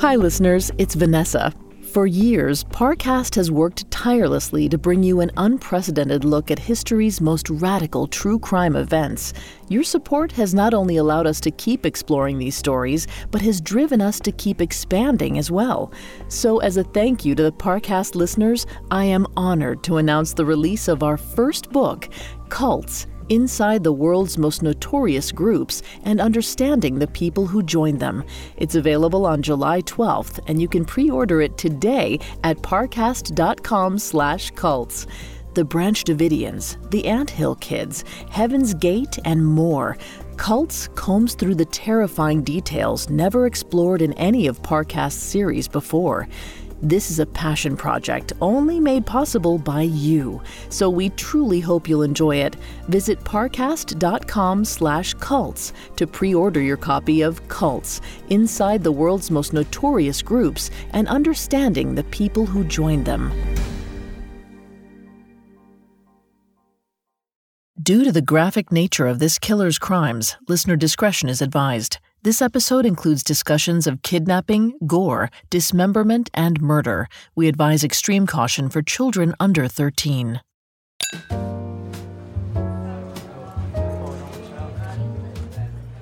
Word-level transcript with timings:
Hi, 0.00 0.16
listeners, 0.16 0.70
it's 0.78 0.94
Vanessa. 0.94 1.52
For 1.92 2.06
years, 2.06 2.64
Parcast 2.64 3.34
has 3.34 3.50
worked 3.50 3.90
tirelessly 3.90 4.66
to 4.70 4.78
bring 4.78 5.02
you 5.02 5.20
an 5.20 5.30
unprecedented 5.36 6.24
look 6.24 6.50
at 6.50 6.58
history's 6.58 7.20
most 7.20 7.50
radical 7.50 8.06
true 8.06 8.38
crime 8.38 8.76
events. 8.76 9.34
Your 9.68 9.82
support 9.82 10.32
has 10.32 10.54
not 10.54 10.72
only 10.72 10.96
allowed 10.96 11.26
us 11.26 11.38
to 11.40 11.50
keep 11.50 11.84
exploring 11.84 12.38
these 12.38 12.56
stories, 12.56 13.08
but 13.30 13.42
has 13.42 13.60
driven 13.60 14.00
us 14.00 14.18
to 14.20 14.32
keep 14.32 14.62
expanding 14.62 15.36
as 15.36 15.50
well. 15.50 15.92
So, 16.28 16.60
as 16.60 16.78
a 16.78 16.84
thank 16.84 17.26
you 17.26 17.34
to 17.34 17.42
the 17.42 17.52
Parcast 17.52 18.14
listeners, 18.14 18.66
I 18.90 19.04
am 19.04 19.26
honored 19.36 19.82
to 19.82 19.98
announce 19.98 20.32
the 20.32 20.46
release 20.46 20.88
of 20.88 21.02
our 21.02 21.18
first 21.18 21.70
book, 21.72 22.08
Cults 22.48 23.06
inside 23.30 23.82
the 23.82 23.92
world's 23.92 24.36
most 24.36 24.62
notorious 24.62 25.32
groups 25.32 25.82
and 26.04 26.20
understanding 26.20 26.98
the 26.98 27.06
people 27.06 27.46
who 27.46 27.62
join 27.62 27.96
them. 27.96 28.22
It's 28.58 28.74
available 28.74 29.24
on 29.24 29.40
July 29.40 29.80
12th, 29.82 30.40
and 30.46 30.60
you 30.60 30.68
can 30.68 30.84
pre-order 30.84 31.40
it 31.40 31.56
today 31.56 32.18
at 32.44 32.58
parcast.com/cults. 32.58 35.06
The 35.54 35.64
Branch 35.64 36.04
Davidians, 36.04 36.76
the 36.90 37.06
Ant 37.06 37.30
Hill 37.30 37.54
Kids, 37.56 38.04
Heaven's 38.30 38.74
Gate, 38.74 39.18
and 39.24 39.44
more. 39.44 39.98
Cults 40.36 40.86
combs 40.94 41.34
through 41.34 41.56
the 41.56 41.64
terrifying 41.64 42.42
details 42.42 43.10
never 43.10 43.46
explored 43.46 44.00
in 44.00 44.12
any 44.12 44.46
of 44.46 44.62
Parcast's 44.62 45.20
series 45.22 45.66
before. 45.66 46.28
This 46.82 47.10
is 47.10 47.18
a 47.18 47.26
passion 47.26 47.76
project 47.76 48.32
only 48.40 48.80
made 48.80 49.04
possible 49.04 49.58
by 49.58 49.82
you, 49.82 50.40
so 50.70 50.88
we 50.88 51.10
truly 51.10 51.60
hope 51.60 51.86
you'll 51.86 52.02
enjoy 52.02 52.36
it. 52.36 52.56
Visit 52.88 53.20
parcast.com/cults 53.20 55.72
to 55.96 56.06
pre-order 56.06 56.62
your 56.62 56.78
copy 56.78 57.20
of 57.20 57.46
Cults: 57.48 58.00
Inside 58.30 58.82
the 58.82 58.92
World's 58.92 59.30
Most 59.30 59.52
Notorious 59.52 60.22
Groups 60.22 60.70
and 60.94 61.06
Understanding 61.08 61.94
the 61.94 62.04
People 62.04 62.46
Who 62.46 62.64
Joined 62.64 63.04
Them. 63.04 63.30
Due 67.82 68.04
to 68.04 68.12
the 68.12 68.22
graphic 68.22 68.72
nature 68.72 69.06
of 69.06 69.18
this 69.18 69.38
killer's 69.38 69.78
crimes, 69.78 70.38
listener 70.48 70.76
discretion 70.76 71.28
is 71.28 71.42
advised. 71.42 71.98
This 72.22 72.42
episode 72.42 72.84
includes 72.84 73.22
discussions 73.22 73.86
of 73.86 74.02
kidnapping, 74.02 74.74
gore, 74.86 75.30
dismemberment, 75.48 76.28
and 76.34 76.60
murder. 76.60 77.08
We 77.34 77.48
advise 77.48 77.82
extreme 77.82 78.26
caution 78.26 78.68
for 78.68 78.82
children 78.82 79.34
under 79.40 79.66
13. 79.66 80.42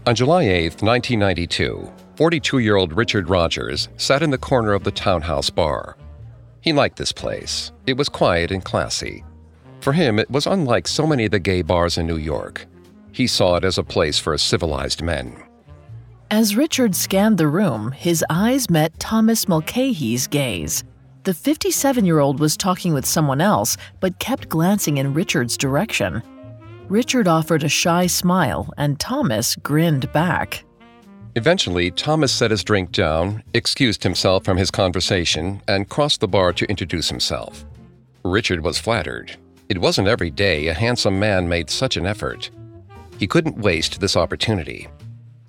On 0.08 0.14
July 0.16 0.42
8, 0.42 0.83
1992, 0.83 1.89
42 2.16 2.58
year 2.58 2.74
old 2.74 2.92
Richard 2.94 3.30
Rogers 3.30 3.89
sat 3.96 4.20
in 4.20 4.30
the 4.30 4.39
corner 4.39 4.72
of 4.72 4.83
the 4.83 4.91
townhouse 4.91 5.50
bar. 5.50 5.96
He 6.62 6.72
liked 6.72 6.96
this 6.96 7.12
place. 7.12 7.70
It 7.86 7.96
was 7.96 8.08
quiet 8.08 8.50
and 8.50 8.64
classy. 8.64 9.22
For 9.83 9.92
him, 9.92 10.19
it 10.19 10.28
was 10.28 10.48
unlike 10.48 10.89
so 10.89 11.06
many 11.06 11.27
of 11.27 11.30
the 11.30 11.39
gay 11.39 11.62
bars 11.62 11.96
in 11.96 12.08
New 12.08 12.16
York. 12.16 12.66
He 13.12 13.28
saw 13.28 13.55
it 13.55 13.62
as 13.62 13.78
a 13.78 13.84
place 13.84 14.19
for 14.19 14.36
civilized 14.36 15.00
men. 15.00 15.44
As 16.31 16.55
Richard 16.55 16.95
scanned 16.95 17.39
the 17.39 17.48
room, 17.48 17.91
his 17.91 18.23
eyes 18.29 18.69
met 18.69 19.01
Thomas 19.01 19.48
Mulcahy's 19.48 20.27
gaze. 20.27 20.85
The 21.25 21.33
57 21.33 22.05
year 22.05 22.19
old 22.19 22.39
was 22.39 22.55
talking 22.55 22.93
with 22.93 23.07
someone 23.07 23.41
else, 23.41 23.79
but 24.01 24.19
kept 24.19 24.51
glancing 24.51 24.98
in 24.98 25.15
Richard's 25.15 25.57
direction. 25.57 26.23
Richard 26.91 27.29
offered 27.29 27.65
a 27.65 27.69
shy 27.70 28.07
smile, 28.07 28.70
and 28.77 29.01
Thomas 29.01 29.57
grinned 29.57 30.12
back. 30.12 30.65
Eventually, 31.35 31.91
Thomas 31.91 32.31
set 32.31 32.51
his 32.51 32.63
drink 32.63 32.92
down, 32.92 33.42
excused 33.55 34.03
himself 34.03 34.45
from 34.45 34.59
his 34.59 34.70
conversation, 34.70 35.63
and 35.67 35.89
crossed 35.89 36.20
the 36.20 36.29
bar 36.29 36.53
to 36.53 36.67
introduce 36.67 37.09
himself. 37.09 37.65
Richard 38.23 38.63
was 38.63 38.79
flattered. 38.79 39.35
It 39.70 39.79
wasn't 39.79 40.09
every 40.09 40.31
day 40.31 40.67
a 40.67 40.75
handsome 40.75 41.19
man 41.19 41.48
made 41.48 41.70
such 41.70 41.97
an 41.97 42.05
effort. 42.05 42.51
He 43.19 43.27
couldn't 43.27 43.57
waste 43.57 44.01
this 44.01 44.14
opportunity. 44.14 44.89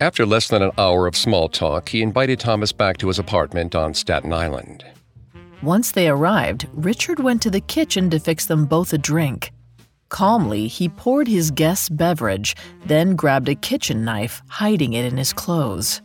After 0.01 0.25
less 0.25 0.47
than 0.47 0.61
an 0.61 0.71
hour 0.77 1.07
of 1.07 1.17
small 1.17 1.49
talk, 1.49 1.89
he 1.89 2.01
invited 2.01 2.39
Thomas 2.39 2.71
back 2.71 2.97
to 2.97 3.09
his 3.09 3.19
apartment 3.19 3.75
on 3.75 3.93
Staten 3.93 4.31
Island. 4.31 4.85
Once 5.61 5.91
they 5.91 6.07
arrived, 6.07 6.67
Richard 6.71 7.19
went 7.19 7.41
to 7.41 7.49
the 7.49 7.59
kitchen 7.59 8.09
to 8.11 8.19
fix 8.19 8.45
them 8.45 8.65
both 8.65 8.93
a 8.93 8.97
drink. 8.97 9.51
Calmly, 10.07 10.67
he 10.67 10.87
poured 10.87 11.27
his 11.27 11.51
guest's 11.51 11.89
beverage, 11.89 12.55
then 12.85 13.17
grabbed 13.17 13.49
a 13.49 13.55
kitchen 13.55 14.05
knife, 14.05 14.41
hiding 14.47 14.93
it 14.93 15.03
in 15.03 15.17
his 15.17 15.33
clothes. 15.33 16.01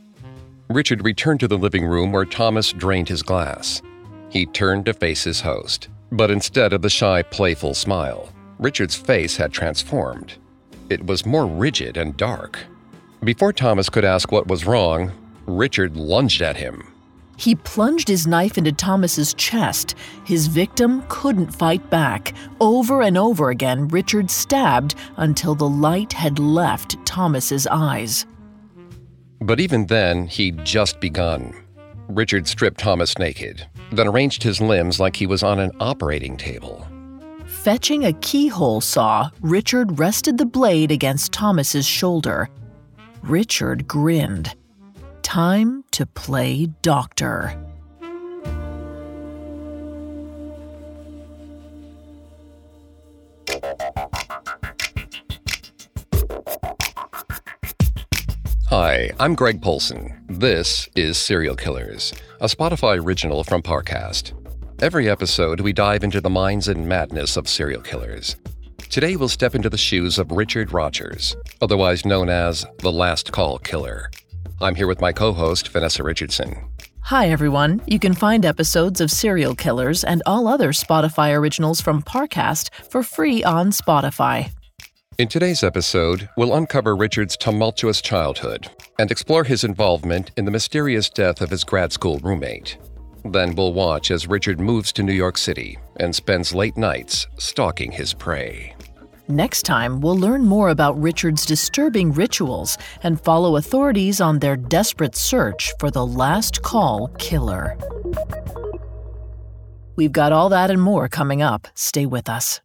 Richard 0.69 1.05
returned 1.05 1.39
to 1.41 1.49
the 1.49 1.57
living 1.57 1.87
room 1.87 2.11
where 2.11 2.25
Thomas 2.25 2.73
drained 2.73 3.09
his 3.09 3.23
glass. 3.23 3.81
He 4.29 4.45
turned 4.47 4.87
to 4.87 4.93
face 4.93 5.23
his 5.23 5.41
host, 5.41 5.89
but 6.11 6.33
instead 6.33 6.73
of 6.73 6.83
the 6.83 6.91
shy, 6.91 7.23
playful 7.23 7.75
smile, 7.75 8.33
Richard's 8.59 8.97
face 8.97 9.37
had 9.37 9.53
transformed. 9.53 10.35
It 10.91 11.07
was 11.07 11.25
more 11.25 11.47
rigid 11.47 11.97
and 11.97 12.17
dark. 12.17 12.59
Before 13.25 13.55
Thomas 13.55 13.89
could 13.89 14.05
ask 14.05 14.31
what 14.31 14.49
was 14.49 14.67
wrong, 14.67 15.11
Richard 15.47 15.97
lunged 15.97 16.43
at 16.43 16.59
him. 16.59 16.87
He 17.37 17.55
plunged 17.55 18.07
his 18.07 18.27
knife 18.27 18.59
into 18.59 18.71
Thomas's 18.71 19.33
chest. 19.35 19.95
His 20.25 20.47
victim 20.47 21.03
couldn't 21.09 21.55
fight 21.55 21.89
back. 21.89 22.35
Over 22.61 23.03
and 23.03 23.17
over 23.17 23.49
again, 23.51 23.89
Richard 23.89 24.31
stabbed 24.31 24.95
until 25.17 25.55
the 25.55 25.69
light 25.69 26.13
had 26.13 26.39
left 26.39 27.05
Thomas's 27.07 27.67
eyes. 27.67 28.27
But 29.41 29.59
even 29.59 29.87
then, 29.87 30.27
he'd 30.27 30.65
just 30.65 31.01
begun. 31.01 31.55
Richard 32.09 32.47
stripped 32.47 32.79
Thomas 32.79 33.19
naked, 33.19 33.67
then 33.91 34.07
arranged 34.07 34.43
his 34.43 34.61
limbs 34.61 35.01
like 35.01 35.17
he 35.17 35.27
was 35.27 35.43
on 35.43 35.59
an 35.59 35.73
operating 35.81 36.37
table. 36.37 36.87
Fetching 37.47 38.05
a 38.05 38.13
keyhole 38.13 38.83
saw, 38.83 39.31
Richard 39.41 39.99
rested 39.99 40.37
the 40.37 40.47
blade 40.47 40.93
against 40.93 41.33
Thomas's 41.33 41.87
shoulder. 41.87 42.51
Richard 43.25 43.89
grinned. 43.89 44.55
Time 45.23 45.83
to 45.93 46.05
play 46.05 46.67
doctor. 46.83 47.59
Hi, 58.67 59.11
I'm 59.19 59.35
Greg 59.35 59.63
Polcyn. 59.63 60.23
This 60.29 60.91
is 60.95 61.17
Serial 61.17 61.57
Killers, 61.57 62.13
a 62.43 62.47
Spotify 62.47 63.03
original 63.03 63.43
from 63.43 63.63
Parcast. 63.63 64.33
Every 64.83 65.09
episode, 65.09 65.61
we 65.61 65.73
dive 65.73 66.05
into 66.05 66.21
the 66.21 66.29
minds 66.29 66.69
and 66.69 66.87
madness 66.87 67.39
of 67.39 67.49
serial 67.49 67.81
killers. 67.81 68.37
Today, 68.91 69.17
we'll 69.17 69.29
step 69.29 69.55
into 69.55 69.69
the 69.69 69.79
shoes 69.79 70.19
of 70.19 70.31
Richard 70.31 70.73
Rogers, 70.73 71.37
otherwise 71.61 72.05
known 72.05 72.29
as 72.29 72.65
the 72.79 72.93
Last 72.93 73.33
Call 73.33 73.59
Killer. 73.59 74.11
I'm 74.61 74.75
here 74.75 74.87
with 74.87 75.01
my 75.01 75.13
co 75.13 75.33
host, 75.33 75.69
Vanessa 75.69 76.03
Richardson. 76.03 76.57
Hi, 77.03 77.29
everyone. 77.29 77.83
You 77.87 77.99
can 77.99 78.15
find 78.15 78.47
episodes 78.47 79.01
of 79.01 79.11
Serial 79.11 79.55
Killers 79.55 80.05
and 80.05 80.23
all 80.27 80.49
other 80.49 80.71
Spotify 80.71 81.37
originals 81.37 81.81
from 81.81 82.03
Parcast 82.03 82.71
for 82.91 83.03
free 83.03 83.43
on 83.45 83.73
Spotify. 83.73 84.51
In 85.19 85.29
today's 85.29 85.63
episode, 85.63 86.29
we'll 86.37 86.55
uncover 86.55 86.97
Richard's 86.97 87.37
tumultuous 87.37 88.01
childhood 88.01 88.69
and 88.99 89.11
explore 89.11 89.45
his 89.45 89.65
involvement 89.65 90.31
in 90.37 90.45
the 90.45 90.51
mysterious 90.51 91.11
death 91.11 91.41
of 91.41 91.51
his 91.51 91.63
grad 91.63 91.93
school 91.93 92.19
roommate. 92.19 92.79
Then 93.25 93.55
we'll 93.55 93.73
watch 93.73 94.11
as 94.11 94.27
Richard 94.27 94.61
moves 94.61 94.93
to 94.93 95.03
New 95.03 95.13
York 95.13 95.39
City 95.39 95.79
and 95.97 96.15
spends 96.15 96.55
late 96.55 96.77
nights 96.77 97.27
stalking 97.39 97.93
his 97.93 98.13
prey. 98.13 98.75
Next 99.29 99.63
time, 99.63 100.03
we'll 100.03 100.19
learn 100.19 100.45
more 100.45 100.69
about 100.69 101.01
Richard's 101.01 101.47
disturbing 101.47 102.13
rituals 102.13 102.77
and 103.03 103.19
follow 103.19 103.57
authorities 103.57 104.21
on 104.21 104.39
their 104.39 104.57
desperate 104.57 105.17
search 105.17 105.73
for 105.81 105.91
the 105.91 106.05
last 106.05 106.61
call 106.61 107.09
killer. 107.19 107.79
We've 109.97 110.13
got 110.13 110.33
all 110.33 110.51
that 110.51 110.71
and 110.71 110.83
more 110.83 111.09
coming 111.09 111.41
up. 111.41 111.69
Stay 111.75 112.05
with 112.05 112.29
us. 112.29 112.61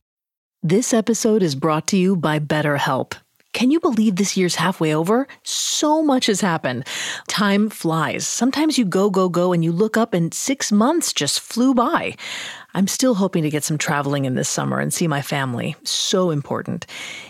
This 0.61 0.93
episode 0.93 1.41
is 1.41 1.55
brought 1.55 1.87
to 1.87 1.97
you 1.97 2.17
by 2.17 2.39
BetterHelp. 2.39 3.13
Can 3.51 3.71
you 3.71 3.79
believe 3.79 4.15
this 4.15 4.37
year's 4.37 4.55
halfway 4.55 4.93
over? 4.93 5.27
So 5.43 6.03
much 6.03 6.27
has 6.27 6.39
happened. 6.39 6.85
Time 7.27 7.69
flies. 7.69 8.27
Sometimes 8.27 8.77
you 8.77 8.85
go, 8.85 9.09
go, 9.09 9.27
go, 9.27 9.53
and 9.53 9.63
you 9.63 9.71
look 9.71 9.97
up 9.97 10.13
and 10.13 10.33
six 10.33 10.71
months 10.71 11.11
just 11.11 11.39
flew 11.39 11.73
by. 11.73 12.15
I'm 12.75 12.87
still 12.87 13.15
hoping 13.15 13.41
to 13.43 13.49
get 13.49 13.63
some 13.63 13.79
traveling 13.79 14.25
in 14.25 14.35
this 14.35 14.47
summer 14.47 14.79
and 14.79 14.93
see 14.93 15.07
my 15.07 15.23
family. 15.23 15.75
So 15.83 16.29
important. 16.29 16.85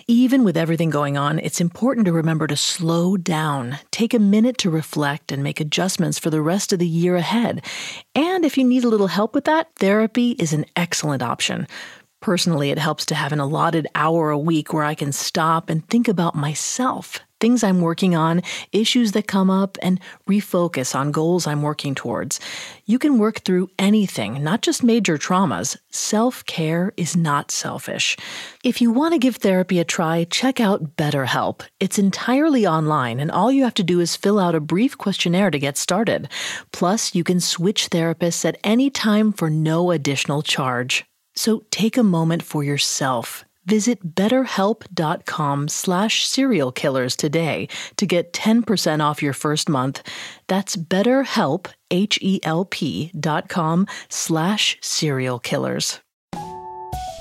Even 0.07 0.44
with 0.44 0.57
everything 0.57 0.89
going 0.89 1.18
on, 1.18 1.39
it's 1.39 1.62
important 1.62 2.06
to 2.07 2.12
remember 2.12 2.45
to 2.48 2.57
slow 2.57 3.16
down, 3.16 3.80
take 3.92 4.13
a 4.13 4.19
minute 4.19 4.57
to 4.57 4.69
reflect, 4.69 5.31
and 5.31 5.42
make 5.42 5.62
adjustments 5.62 6.19
for 6.19 6.30
the 6.30 6.42
rest 6.42 6.74
of 6.74 6.80
the 6.80 6.88
year 6.88 7.16
ahead. 7.16 7.63
And 8.13 8.44
if 8.44 8.57
you 8.57 8.66
need 8.66 8.83
a 8.83 8.89
little 8.89 9.07
help 9.07 9.33
with 9.33 9.45
that, 9.45 9.69
therapy 9.77 10.31
is 10.31 10.51
an 10.51 10.66
excellent 10.75 11.24
option. 11.24 11.68
Personally, 12.21 12.69
it 12.71 12.80
helps 12.80 13.06
to 13.07 13.16
have 13.16 13.31
an 13.31 13.39
allotted 13.39 13.88
hour 13.95 14.30
a 14.30 14.38
week 14.38 14.74
where 14.74 14.83
I 14.83 14.95
can 14.95 15.12
stop 15.12 15.69
and 15.69 15.88
think 15.88 16.07
about 16.07 16.36
myself 16.36 17.19
things 17.39 17.63
I'm 17.63 17.81
working 17.81 18.16
on, 18.16 18.42
issues 18.71 19.13
that 19.13 19.27
come 19.27 19.50
up, 19.50 19.77
and 19.81 20.00
refocus 20.27 20.94
on 20.94 21.12
goals 21.12 21.48
I'm 21.48 21.62
working 21.62 21.95
towards. 21.95 22.39
You 22.86 23.00
can 23.00 23.18
work 23.18 23.39
through 23.42 23.69
anything, 23.80 24.44
not 24.44 24.62
just 24.62 24.83
major 24.83 25.18
traumas. 25.18 25.77
Self 25.89 26.45
care 26.45 26.92
is 26.98 27.16
not 27.16 27.51
selfish. 27.51 28.18
If 28.63 28.81
you 28.81 28.92
want 28.92 29.13
to 29.13 29.19
give 29.19 29.38
therapy 29.38 29.80
a 29.80 29.86
try, 29.86 30.25
check 30.25 30.60
out 30.60 30.98
BetterHelp. 30.98 31.62
It's 31.80 32.00
entirely 32.00 32.68
online, 32.68 33.19
and 33.19 33.31
all 33.31 33.51
you 33.51 33.63
have 33.63 33.74
to 33.75 33.83
do 33.83 34.00
is 34.00 34.16
fill 34.16 34.39
out 34.39 34.56
a 34.56 34.60
brief 34.60 34.98
questionnaire 34.98 35.51
to 35.51 35.60
get 35.60 35.77
started. 35.77 36.30
Plus, 36.71 37.16
you 37.16 37.24
can 37.24 37.39
switch 37.39 37.89
therapists 37.89 38.44
at 38.45 38.57
any 38.63 38.89
time 38.89 39.31
for 39.31 39.50
no 39.50 39.92
additional 39.92 40.42
charge. 40.42 41.06
So 41.39 41.63
take 41.71 41.95
a 41.95 42.03
moment 42.03 42.44
for 42.44 42.65
yourself. 42.65 43.45
Visit 43.65 44.13
betterhelp.com 44.13 45.69
slash 45.69 46.27
serial 46.27 46.74
killers 46.74 47.15
today 47.15 47.69
to 47.95 48.06
get 48.06 48.33
10% 48.33 49.00
off 49.00 49.24
your 49.24 49.31
first 49.31 49.69
month. 49.69 50.03
That's 50.47 50.75
betterhelp, 50.75 51.68
H-E-L-P 51.91 53.12
dot 53.18 53.47
com 53.47 53.88
slash 54.09 54.77
serial 54.81 55.39
killers. 55.39 56.01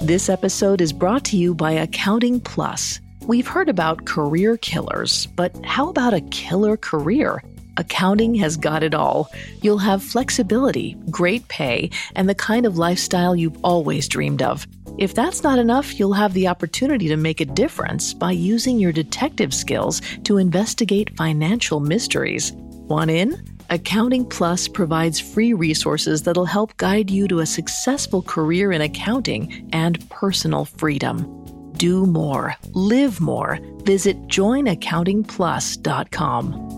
This 0.00 0.28
episode 0.28 0.80
is 0.80 0.92
brought 0.92 1.24
to 1.26 1.36
you 1.36 1.54
by 1.54 1.70
Accounting 1.70 2.40
Plus. 2.40 2.98
We've 3.28 3.46
heard 3.46 3.68
about 3.68 4.04
career 4.04 4.56
killers, 4.56 5.26
but 5.26 5.54
how 5.64 5.90
about 5.90 6.12
a 6.12 6.22
killer 6.22 6.76
career? 6.76 7.40
Accounting 7.78 8.34
has 8.34 8.56
got 8.56 8.82
it 8.82 8.92
all. 8.92 9.30
You'll 9.62 9.78
have 9.78 10.02
flexibility, 10.02 10.96
great 11.10 11.46
pay, 11.48 11.90
and 12.16 12.28
the 12.28 12.34
kind 12.34 12.66
of 12.66 12.76
lifestyle 12.76 13.36
you've 13.36 13.64
always 13.64 14.08
dreamed 14.08 14.42
of. 14.42 14.66
If 14.98 15.14
that's 15.14 15.44
not 15.44 15.60
enough, 15.60 15.96
you'll 15.98 16.12
have 16.12 16.34
the 16.34 16.48
opportunity 16.48 17.06
to 17.08 17.16
make 17.16 17.40
a 17.40 17.44
difference 17.44 18.12
by 18.12 18.32
using 18.32 18.80
your 18.80 18.90
detective 18.90 19.54
skills 19.54 20.02
to 20.24 20.38
investigate 20.38 21.16
financial 21.16 21.78
mysteries. 21.78 22.52
Want 22.52 23.12
in? 23.12 23.40
Accounting 23.70 24.28
Plus 24.28 24.66
provides 24.66 25.20
free 25.20 25.52
resources 25.52 26.22
that'll 26.22 26.46
help 26.46 26.76
guide 26.78 27.10
you 27.10 27.28
to 27.28 27.40
a 27.40 27.46
successful 27.46 28.22
career 28.22 28.72
in 28.72 28.80
accounting 28.80 29.68
and 29.72 30.08
personal 30.10 30.64
freedom. 30.64 31.44
Do 31.74 32.06
more, 32.06 32.56
live 32.72 33.20
more. 33.20 33.58
Visit 33.84 34.26
joinaccountingplus.com. 34.26 36.77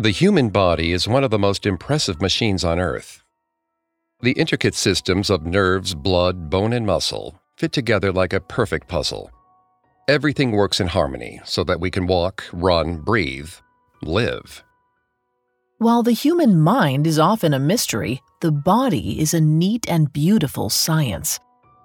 The 0.00 0.12
human 0.12 0.48
body 0.48 0.92
is 0.92 1.06
one 1.06 1.24
of 1.24 1.30
the 1.30 1.38
most 1.38 1.66
impressive 1.66 2.22
machines 2.22 2.64
on 2.64 2.80
Earth. 2.80 3.22
The 4.22 4.32
intricate 4.32 4.74
systems 4.74 5.28
of 5.28 5.44
nerves, 5.44 5.94
blood, 5.94 6.48
bone, 6.48 6.72
and 6.72 6.86
muscle 6.86 7.38
fit 7.58 7.70
together 7.72 8.10
like 8.10 8.32
a 8.32 8.40
perfect 8.40 8.88
puzzle. 8.88 9.30
Everything 10.08 10.52
works 10.52 10.80
in 10.80 10.86
harmony 10.86 11.42
so 11.44 11.64
that 11.64 11.80
we 11.80 11.90
can 11.90 12.06
walk, 12.06 12.46
run, 12.50 13.02
breathe, 13.02 13.50
live. 14.00 14.64
While 15.76 16.02
the 16.02 16.12
human 16.12 16.58
mind 16.58 17.06
is 17.06 17.18
often 17.18 17.52
a 17.52 17.58
mystery, 17.58 18.22
the 18.40 18.52
body 18.52 19.20
is 19.20 19.34
a 19.34 19.40
neat 19.42 19.86
and 19.86 20.10
beautiful 20.10 20.70
science. 20.70 21.38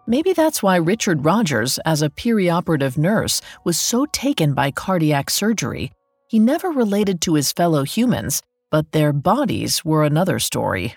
Maybe 0.07 0.31
that's 0.31 0.63
why 0.63 0.77
Richard 0.77 1.25
Rogers, 1.25 1.79
as 1.79 2.01
a 2.01 2.09
perioperative 2.09 2.97
nurse, 2.97 3.41
was 3.65 3.77
so 3.77 4.05
taken 4.05 4.53
by 4.53 4.71
cardiac 4.71 5.29
surgery 5.29 5.91
he 6.35 6.39
never 6.39 6.69
related 6.69 7.21
to 7.21 7.35
his 7.35 7.53
fellow 7.53 7.83
humans, 7.83 8.41
but 8.69 8.91
their 8.91 9.13
bodies 9.13 9.85
were 9.85 10.03
another 10.03 10.37
story. 10.37 10.93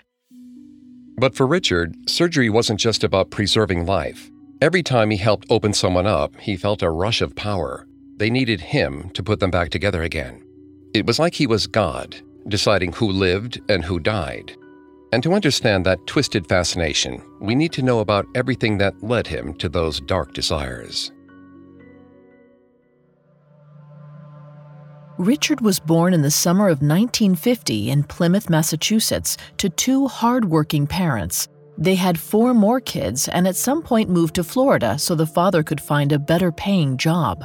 But 1.17 1.33
for 1.33 1.47
Richard, 1.47 1.95
surgery 2.09 2.49
wasn't 2.49 2.81
just 2.81 3.05
about 3.05 3.31
preserving 3.31 3.85
life. 3.85 4.29
Every 4.61 4.83
time 4.83 5.11
he 5.11 5.15
helped 5.15 5.47
open 5.49 5.71
someone 5.71 6.05
up, 6.05 6.35
he 6.41 6.57
felt 6.57 6.83
a 6.83 6.91
rush 6.91 7.21
of 7.21 7.37
power. 7.37 7.87
They 8.17 8.29
needed 8.29 8.59
him 8.59 9.11
to 9.11 9.23
put 9.23 9.39
them 9.39 9.49
back 9.49 9.69
together 9.69 10.03
again. 10.03 10.43
It 10.93 11.05
was 11.05 11.19
like 11.19 11.35
he 11.35 11.47
was 11.47 11.67
God, 11.67 12.17
deciding 12.49 12.91
who 12.91 13.09
lived 13.09 13.61
and 13.69 13.85
who 13.85 13.97
died. 13.97 14.57
And 15.13 15.23
to 15.23 15.31
understand 15.31 15.85
that 15.85 16.05
twisted 16.05 16.49
fascination, 16.49 17.21
we 17.39 17.55
need 17.55 17.71
to 17.71 17.81
know 17.81 17.99
about 17.99 18.27
everything 18.35 18.77
that 18.79 19.01
led 19.01 19.25
him 19.25 19.53
to 19.53 19.69
those 19.69 20.01
dark 20.01 20.33
desires. 20.33 21.13
Richard 25.19 25.59
was 25.59 25.81
born 25.81 26.13
in 26.13 26.21
the 26.21 26.31
summer 26.31 26.69
of 26.69 26.81
1950 26.81 27.89
in 27.89 28.03
Plymouth, 28.03 28.49
Massachusetts, 28.49 29.35
to 29.57 29.69
two 29.69 30.07
hardworking 30.07 30.87
parents. 30.87 31.49
They 31.77 31.95
had 31.95 32.17
four 32.17 32.53
more 32.53 32.79
kids 32.79 33.27
and 33.27 33.45
at 33.45 33.57
some 33.57 33.81
point 33.81 34.09
moved 34.09 34.35
to 34.35 34.45
Florida 34.45 34.97
so 34.97 35.15
the 35.15 35.25
father 35.25 35.61
could 35.61 35.81
find 35.81 36.13
a 36.13 36.19
better 36.19 36.53
paying 36.53 36.95
job. 36.95 37.43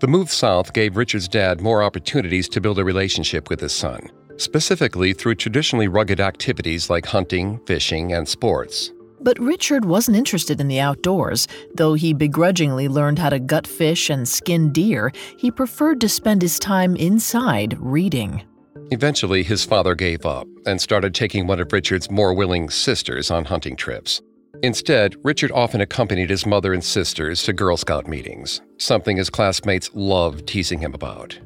The 0.00 0.06
move 0.06 0.30
south 0.30 0.72
gave 0.72 0.96
Richard's 0.96 1.28
dad 1.28 1.60
more 1.60 1.82
opportunities 1.82 2.48
to 2.48 2.60
build 2.62 2.78
a 2.78 2.84
relationship 2.84 3.50
with 3.50 3.60
his 3.60 3.74
son, 3.74 4.08
specifically 4.38 5.12
through 5.12 5.34
traditionally 5.34 5.88
rugged 5.88 6.20
activities 6.20 6.88
like 6.88 7.04
hunting, 7.04 7.60
fishing, 7.66 8.14
and 8.14 8.26
sports. 8.26 8.92
But 9.20 9.38
Richard 9.38 9.84
wasn't 9.84 10.16
interested 10.16 10.60
in 10.60 10.68
the 10.68 10.80
outdoors. 10.80 11.48
Though 11.74 11.94
he 11.94 12.12
begrudgingly 12.12 12.88
learned 12.88 13.18
how 13.18 13.30
to 13.30 13.38
gut 13.38 13.66
fish 13.66 14.10
and 14.10 14.28
skin 14.28 14.72
deer, 14.72 15.12
he 15.38 15.50
preferred 15.50 16.00
to 16.00 16.08
spend 16.08 16.42
his 16.42 16.58
time 16.58 16.96
inside 16.96 17.76
reading. 17.78 18.42
Eventually, 18.90 19.42
his 19.42 19.64
father 19.64 19.94
gave 19.94 20.24
up 20.24 20.46
and 20.66 20.80
started 20.80 21.14
taking 21.14 21.46
one 21.46 21.60
of 21.60 21.72
Richard's 21.72 22.10
more 22.10 22.32
willing 22.32 22.70
sisters 22.70 23.30
on 23.30 23.44
hunting 23.44 23.76
trips. 23.76 24.22
Instead, 24.62 25.14
Richard 25.22 25.52
often 25.52 25.80
accompanied 25.80 26.30
his 26.30 26.46
mother 26.46 26.72
and 26.72 26.82
sisters 26.82 27.42
to 27.44 27.52
Girl 27.52 27.76
Scout 27.76 28.08
meetings, 28.08 28.60
something 28.78 29.16
his 29.16 29.30
classmates 29.30 29.90
loved 29.94 30.46
teasing 30.46 30.80
him 30.80 30.94
about. 30.94 31.38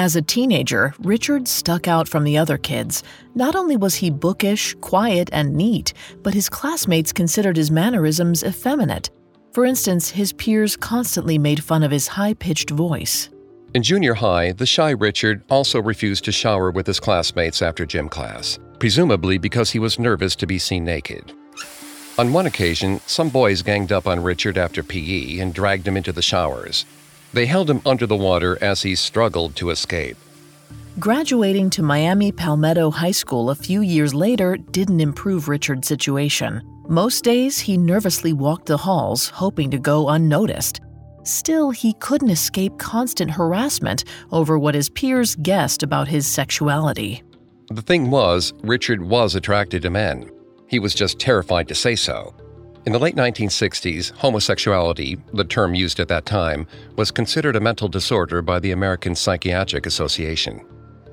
As 0.00 0.16
a 0.16 0.22
teenager, 0.22 0.94
Richard 1.00 1.46
stuck 1.46 1.86
out 1.86 2.08
from 2.08 2.24
the 2.24 2.38
other 2.38 2.56
kids. 2.56 3.02
Not 3.34 3.54
only 3.54 3.76
was 3.76 3.96
he 3.96 4.08
bookish, 4.08 4.74
quiet, 4.80 5.28
and 5.30 5.54
neat, 5.54 5.92
but 6.22 6.32
his 6.32 6.48
classmates 6.48 7.12
considered 7.12 7.58
his 7.58 7.70
mannerisms 7.70 8.42
effeminate. 8.42 9.10
For 9.52 9.66
instance, 9.66 10.08
his 10.08 10.32
peers 10.32 10.74
constantly 10.74 11.36
made 11.36 11.62
fun 11.62 11.82
of 11.82 11.90
his 11.90 12.08
high 12.08 12.32
pitched 12.32 12.70
voice. 12.70 13.28
In 13.74 13.82
junior 13.82 14.14
high, 14.14 14.52
the 14.52 14.64
shy 14.64 14.88
Richard 14.92 15.42
also 15.50 15.82
refused 15.82 16.24
to 16.24 16.32
shower 16.32 16.70
with 16.70 16.86
his 16.86 16.98
classmates 16.98 17.60
after 17.60 17.84
gym 17.84 18.08
class, 18.08 18.58
presumably 18.78 19.36
because 19.36 19.70
he 19.70 19.78
was 19.78 19.98
nervous 19.98 20.34
to 20.36 20.46
be 20.46 20.58
seen 20.58 20.82
naked. 20.82 21.34
On 22.16 22.32
one 22.32 22.46
occasion, 22.46 23.00
some 23.06 23.28
boys 23.28 23.60
ganged 23.60 23.92
up 23.92 24.06
on 24.06 24.22
Richard 24.22 24.56
after 24.56 24.82
PE 24.82 25.40
and 25.40 25.52
dragged 25.52 25.86
him 25.86 25.98
into 25.98 26.10
the 26.10 26.22
showers. 26.22 26.86
They 27.32 27.46
held 27.46 27.70
him 27.70 27.80
under 27.86 28.06
the 28.06 28.16
water 28.16 28.58
as 28.60 28.82
he 28.82 28.94
struggled 28.94 29.56
to 29.56 29.70
escape. 29.70 30.16
Graduating 30.98 31.70
to 31.70 31.82
Miami 31.82 32.32
Palmetto 32.32 32.90
High 32.90 33.12
School 33.12 33.50
a 33.50 33.54
few 33.54 33.80
years 33.80 34.12
later 34.12 34.56
didn't 34.56 35.00
improve 35.00 35.48
Richard's 35.48 35.86
situation. 35.88 36.62
Most 36.88 37.22
days, 37.22 37.60
he 37.60 37.76
nervously 37.76 38.32
walked 38.32 38.66
the 38.66 38.76
halls, 38.76 39.28
hoping 39.28 39.70
to 39.70 39.78
go 39.78 40.08
unnoticed. 40.08 40.80
Still, 41.22 41.70
he 41.70 41.92
couldn't 41.94 42.30
escape 42.30 42.76
constant 42.78 43.30
harassment 43.30 44.04
over 44.32 44.58
what 44.58 44.74
his 44.74 44.88
peers 44.88 45.36
guessed 45.36 45.82
about 45.82 46.08
his 46.08 46.26
sexuality. 46.26 47.22
The 47.70 47.82
thing 47.82 48.10
was, 48.10 48.52
Richard 48.62 49.00
was 49.00 49.36
attracted 49.36 49.82
to 49.82 49.90
men. 49.90 50.28
He 50.66 50.80
was 50.80 50.94
just 50.94 51.20
terrified 51.20 51.68
to 51.68 51.74
say 51.74 51.94
so. 51.94 52.34
In 52.86 52.92
the 52.92 52.98
late 52.98 53.14
1960s, 53.14 54.10
homosexuality, 54.12 55.20
the 55.34 55.44
term 55.44 55.74
used 55.74 56.00
at 56.00 56.08
that 56.08 56.24
time, 56.24 56.66
was 56.96 57.10
considered 57.10 57.54
a 57.54 57.60
mental 57.60 57.88
disorder 57.88 58.40
by 58.40 58.58
the 58.58 58.70
American 58.70 59.14
Psychiatric 59.14 59.84
Association. 59.84 60.64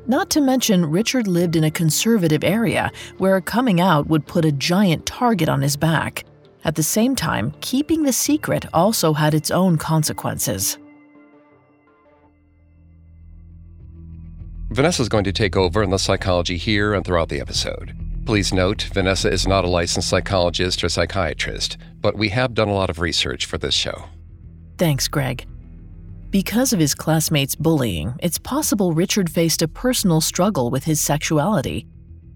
Not 0.05 0.29
to 0.29 0.39
mention, 0.39 0.85
Richard 0.85 1.27
lived 1.27 1.57
in 1.57 1.65
a 1.65 1.71
conservative 1.71 2.41
area 2.45 2.89
where 3.17 3.41
coming 3.41 3.81
out 3.81 4.07
would 4.07 4.25
put 4.25 4.45
a 4.45 4.51
giant 4.53 5.05
target 5.05 5.49
on 5.49 5.61
his 5.61 5.75
back. 5.75 6.23
At 6.63 6.75
the 6.75 6.83
same 6.83 7.17
time, 7.17 7.53
keeping 7.59 8.03
the 8.03 8.13
secret 8.13 8.65
also 8.73 9.11
had 9.11 9.33
its 9.33 9.51
own 9.51 9.77
consequences. 9.77 10.77
Vanessa's 14.69 15.09
going 15.09 15.25
to 15.25 15.33
take 15.33 15.57
over 15.57 15.83
in 15.83 15.89
the 15.89 15.99
psychology 15.99 16.55
here 16.55 16.93
and 16.93 17.03
throughout 17.03 17.27
the 17.27 17.41
episode. 17.41 18.06
Please 18.27 18.51
note, 18.51 18.89
Vanessa 18.93 19.31
is 19.31 19.47
not 19.47 19.63
a 19.63 19.69
licensed 19.69 20.09
psychologist 20.09 20.83
or 20.83 20.89
psychiatrist, 20.89 21.77
but 22.01 22.17
we 22.17 22.27
have 22.27 22.53
done 22.53 22.67
a 22.67 22.73
lot 22.73 22.89
of 22.89 22.99
research 22.99 23.45
for 23.45 23.57
this 23.57 23.73
show. 23.73 24.03
Thanks, 24.77 25.07
Greg. 25.07 25.47
Because 26.29 26.73
of 26.73 26.79
his 26.81 26.93
classmates' 26.93 27.55
bullying, 27.55 28.15
it's 28.19 28.37
possible 28.37 28.91
Richard 28.91 29.29
faced 29.29 29.61
a 29.61 29.67
personal 29.69 30.19
struggle 30.19 30.69
with 30.69 30.83
his 30.83 30.99
sexuality. 30.99 31.87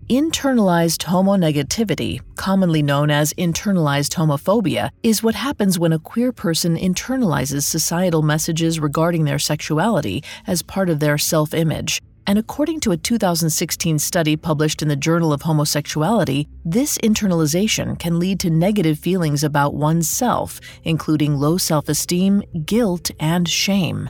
Internalized 0.07 1.03
homonegativity, 1.03 2.21
commonly 2.37 2.81
known 2.81 3.11
as 3.11 3.33
internalized 3.33 4.13
homophobia, 4.13 4.91
is 5.03 5.21
what 5.21 5.35
happens 5.35 5.77
when 5.77 5.91
a 5.91 5.99
queer 5.99 6.31
person 6.31 6.77
internalizes 6.77 7.63
societal 7.63 8.21
messages 8.21 8.79
regarding 8.79 9.25
their 9.25 9.39
sexuality 9.39 10.23
as 10.47 10.61
part 10.61 10.89
of 10.89 11.01
their 11.01 11.17
self 11.17 11.53
image. 11.53 12.01
And 12.27 12.37
according 12.37 12.79
to 12.81 12.91
a 12.91 12.97
2016 12.97 13.99
study 13.99 14.35
published 14.35 14.81
in 14.81 14.87
the 14.87 14.95
Journal 14.95 15.33
of 15.33 15.41
Homosexuality, 15.41 16.47
this 16.63 16.97
internalization 16.99 17.97
can 17.97 18.19
lead 18.19 18.39
to 18.41 18.49
negative 18.49 18.99
feelings 18.99 19.43
about 19.43 19.73
oneself, 19.73 20.59
including 20.83 21.35
low 21.35 21.57
self 21.57 21.89
esteem, 21.89 22.43
guilt, 22.65 23.11
and 23.19 23.49
shame. 23.49 24.07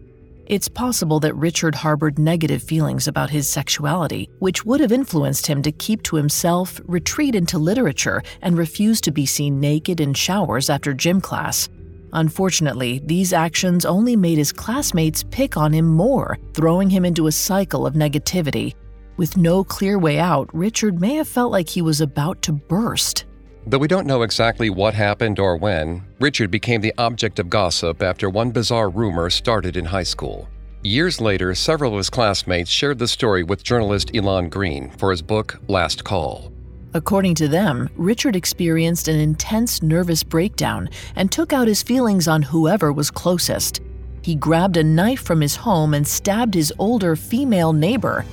It's 0.52 0.68
possible 0.68 1.22
that 1.22 1.36
Richard 1.36 1.76
harbored 1.76 2.20
negative 2.20 2.62
feelings 2.62 3.08
about 3.08 3.30
his 3.30 3.48
sexuality, 3.48 4.30
which 4.40 4.66
would 4.66 4.82
have 4.82 4.92
influenced 4.92 5.48
him 5.48 5.62
to 5.62 5.72
keep 5.72 6.04
to 6.04 6.18
himself, 6.18 6.82
retreat 6.84 7.36
into 7.36 7.58
literature, 7.58 8.22
and 8.42 8.58
refuse 8.58 9.00
to 9.02 9.12
be 9.12 9.26
seen 9.26 9.62
naked 9.62 10.02
in 10.02 10.14
showers 10.14 10.70
after 10.70 10.94
gym 10.94 11.22
class. 11.22 11.70
Unfortunately, 12.14 13.02
these 13.06 13.34
actions 13.34 13.86
only 13.86 14.16
made 14.16 14.38
his 14.38 14.52
classmates 14.52 15.24
pick 15.24 15.58
on 15.58 15.72
him 15.74 15.88
more, 15.88 16.38
throwing 16.54 16.90
him 16.90 17.06
into 17.06 17.28
a 17.28 17.32
cycle 17.32 17.86
of 17.86 17.94
negativity. 17.94 18.74
With 19.18 19.38
no 19.38 19.64
clear 19.64 20.00
way 20.00 20.20
out, 20.20 20.50
Richard 20.54 21.00
may 21.00 21.16
have 21.16 21.28
felt 21.28 21.52
like 21.52 21.70
he 21.70 21.82
was 21.82 22.02
about 22.02 22.42
to 22.44 22.54
burst. 22.54 23.26
Though 23.68 23.78
we 23.78 23.88
don't 23.88 24.08
know 24.08 24.24
exactly 24.24 24.70
what 24.70 24.94
happened 24.94 25.38
or 25.40 25.56
when, 25.56 26.04
Richard 26.20 26.50
became 26.50 26.82
the 26.82 26.94
object 26.98 27.38
of 27.38 27.50
gossip 27.50 28.02
after 28.02 28.30
one 28.30 28.52
bizarre 28.52 28.90
rumor 28.90 29.30
started 29.30 29.78
in 29.78 29.86
high 29.86 30.04
school. 30.04 30.50
Years 30.84 31.22
later, 31.22 31.54
several 31.54 31.92
of 31.92 31.98
his 31.98 32.10
classmates 32.10 32.72
shared 32.72 32.98
the 32.98 33.08
story 33.08 33.44
with 33.44 33.64
journalist 33.64 34.16
Elon 34.16 34.50
Green 34.50 34.90
for 34.90 35.12
his 35.12 35.22
book 35.22 35.60
Last 35.68 36.04
Call. 36.04 36.52
According 36.94 37.36
to 37.36 37.48
them, 37.48 37.90
Richard 37.96 38.36
experienced 38.36 39.08
an 39.08 39.20
intense 39.20 39.82
nervous 39.82 40.24
breakdown 40.24 40.90
and 41.16 41.32
took 41.32 41.54
out 41.54 41.68
his 41.68 41.84
feelings 41.84 42.28
on 42.28 42.42
whoever 42.42 42.92
was 42.92 43.10
closest. 43.10 43.82
He 44.22 44.36
grabbed 44.36 44.78
a 44.78 44.84
knife 44.84 45.24
from 45.24 45.42
his 45.42 45.56
home 45.56 45.94
and 45.94 46.08
stabbed 46.08 46.54
his 46.54 46.74
older 46.78 47.16
female 47.16 47.74
neighbor, 47.74 48.26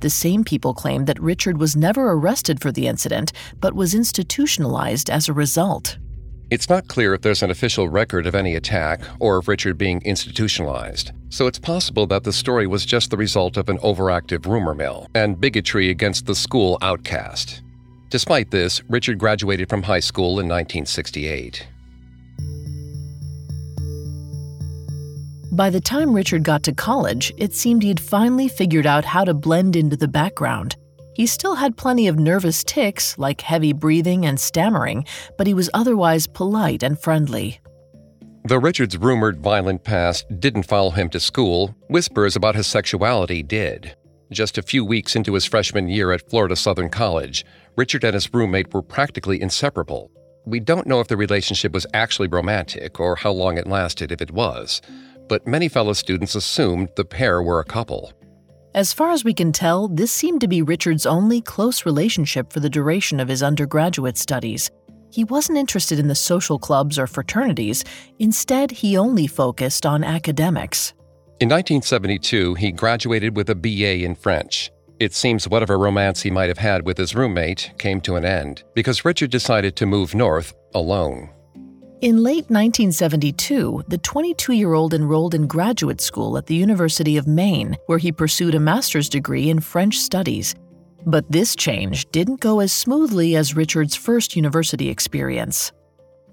the 0.00 0.10
same 0.10 0.44
people 0.44 0.74
claim 0.74 1.04
that 1.04 1.20
Richard 1.20 1.58
was 1.58 1.76
never 1.76 2.12
arrested 2.12 2.60
for 2.60 2.72
the 2.72 2.86
incident, 2.86 3.32
but 3.60 3.74
was 3.74 3.94
institutionalized 3.94 5.10
as 5.10 5.28
a 5.28 5.32
result. 5.32 5.98
It's 6.50 6.68
not 6.68 6.88
clear 6.88 7.14
if 7.14 7.20
there's 7.20 7.42
an 7.44 7.50
official 7.50 7.88
record 7.88 8.26
of 8.26 8.34
any 8.34 8.56
attack 8.56 9.02
or 9.20 9.36
of 9.36 9.46
Richard 9.46 9.78
being 9.78 10.02
institutionalized, 10.02 11.12
so 11.28 11.46
it's 11.46 11.60
possible 11.60 12.06
that 12.08 12.24
the 12.24 12.32
story 12.32 12.66
was 12.66 12.84
just 12.84 13.10
the 13.10 13.16
result 13.16 13.56
of 13.56 13.68
an 13.68 13.78
overactive 13.78 14.46
rumor 14.46 14.74
mill 14.74 15.06
and 15.14 15.40
bigotry 15.40 15.90
against 15.90 16.26
the 16.26 16.34
school 16.34 16.76
outcast. 16.82 17.62
Despite 18.10 18.50
this, 18.50 18.82
Richard 18.88 19.18
graduated 19.18 19.68
from 19.68 19.84
high 19.84 20.00
school 20.00 20.40
in 20.40 20.48
1968. 20.48 21.66
By 25.52 25.70
the 25.70 25.80
time 25.80 26.12
Richard 26.12 26.42
got 26.42 26.62
to 26.64 26.72
college, 26.72 27.32
it 27.36 27.54
seemed 27.54 27.82
he'd 27.82 28.00
finally 28.00 28.48
figured 28.48 28.86
out 28.86 29.04
how 29.04 29.24
to 29.24 29.34
blend 29.34 29.76
into 29.76 29.96
the 29.96 30.08
background. 30.08 30.76
He 31.14 31.26
still 31.26 31.54
had 31.54 31.76
plenty 31.76 32.08
of 32.08 32.18
nervous 32.18 32.64
tics, 32.64 33.18
like 33.18 33.40
heavy 33.40 33.72
breathing 33.72 34.26
and 34.26 34.40
stammering, 34.40 35.04
but 35.36 35.46
he 35.46 35.54
was 35.54 35.68
otherwise 35.74 36.26
polite 36.26 36.82
and 36.82 36.98
friendly. 36.98 37.60
Though 38.44 38.56
Richard's 38.56 38.96
rumored 38.96 39.40
violent 39.40 39.84
past 39.84 40.24
didn't 40.40 40.62
follow 40.62 40.90
him 40.90 41.10
to 41.10 41.20
school, 41.20 41.74
whispers 41.88 42.36
about 42.36 42.54
his 42.54 42.66
sexuality 42.66 43.42
did. 43.42 43.94
Just 44.32 44.56
a 44.56 44.62
few 44.62 44.84
weeks 44.84 45.16
into 45.16 45.34
his 45.34 45.44
freshman 45.44 45.88
year 45.88 46.12
at 46.12 46.30
Florida 46.30 46.56
Southern 46.56 46.88
College, 46.88 47.44
Richard 47.76 48.04
and 48.04 48.14
his 48.14 48.32
roommate 48.32 48.72
were 48.72 48.82
practically 48.82 49.40
inseparable. 49.40 50.10
We 50.46 50.60
don't 50.60 50.86
know 50.86 51.00
if 51.00 51.08
the 51.08 51.16
relationship 51.16 51.72
was 51.72 51.86
actually 51.94 52.28
romantic 52.28 52.98
or 52.98 53.16
how 53.16 53.30
long 53.30 53.58
it 53.58 53.66
lasted 53.66 54.10
if 54.10 54.20
it 54.20 54.30
was 54.30 54.80
but 55.30 55.46
many 55.46 55.68
fellow 55.68 55.92
students 55.92 56.34
assumed 56.34 56.88
the 56.96 57.04
pair 57.04 57.40
were 57.40 57.60
a 57.60 57.64
couple. 57.64 58.12
As 58.74 58.92
far 58.92 59.12
as 59.12 59.24
we 59.24 59.32
can 59.32 59.52
tell, 59.52 59.86
this 59.86 60.10
seemed 60.10 60.40
to 60.40 60.48
be 60.48 60.60
Richard's 60.60 61.06
only 61.06 61.40
close 61.40 61.86
relationship 61.86 62.52
for 62.52 62.58
the 62.58 62.68
duration 62.68 63.20
of 63.20 63.28
his 63.28 63.40
undergraduate 63.40 64.18
studies. 64.18 64.72
He 65.12 65.22
wasn't 65.22 65.58
interested 65.58 66.00
in 66.00 66.08
the 66.08 66.16
social 66.16 66.58
clubs 66.58 66.98
or 66.98 67.06
fraternities, 67.06 67.84
instead, 68.18 68.72
he 68.72 68.98
only 68.98 69.28
focused 69.28 69.86
on 69.86 70.02
academics. 70.02 70.94
In 71.38 71.48
1972, 71.48 72.54
he 72.54 72.72
graduated 72.72 73.36
with 73.36 73.50
a 73.50 73.54
BA 73.54 74.04
in 74.04 74.16
French. 74.16 74.72
It 75.00 75.14
seems 75.14 75.48
whatever 75.48 75.78
romance 75.78 76.20
he 76.20 76.30
might 76.30 76.50
have 76.50 76.58
had 76.58 76.84
with 76.84 76.98
his 76.98 77.14
roommate 77.14 77.72
came 77.78 78.02
to 78.02 78.16
an 78.16 78.26
end 78.26 78.64
because 78.74 79.02
Richard 79.02 79.30
decided 79.30 79.74
to 79.76 79.86
move 79.86 80.14
north 80.14 80.52
alone. 80.74 81.30
In 82.02 82.22
late 82.22 82.50
1972, 82.50 83.84
the 83.88 83.96
22 83.96 84.52
year 84.52 84.74
old 84.74 84.92
enrolled 84.92 85.34
in 85.34 85.46
graduate 85.46 86.02
school 86.02 86.36
at 86.36 86.44
the 86.44 86.54
University 86.54 87.16
of 87.16 87.26
Maine, 87.26 87.78
where 87.86 87.96
he 87.96 88.12
pursued 88.12 88.54
a 88.54 88.60
master's 88.60 89.08
degree 89.08 89.48
in 89.48 89.58
French 89.60 89.96
studies. 89.98 90.54
But 91.06 91.30
this 91.32 91.56
change 91.56 92.04
didn't 92.10 92.40
go 92.40 92.60
as 92.60 92.70
smoothly 92.70 93.36
as 93.36 93.56
Richard's 93.56 93.96
first 93.96 94.36
university 94.36 94.90
experience. 94.90 95.72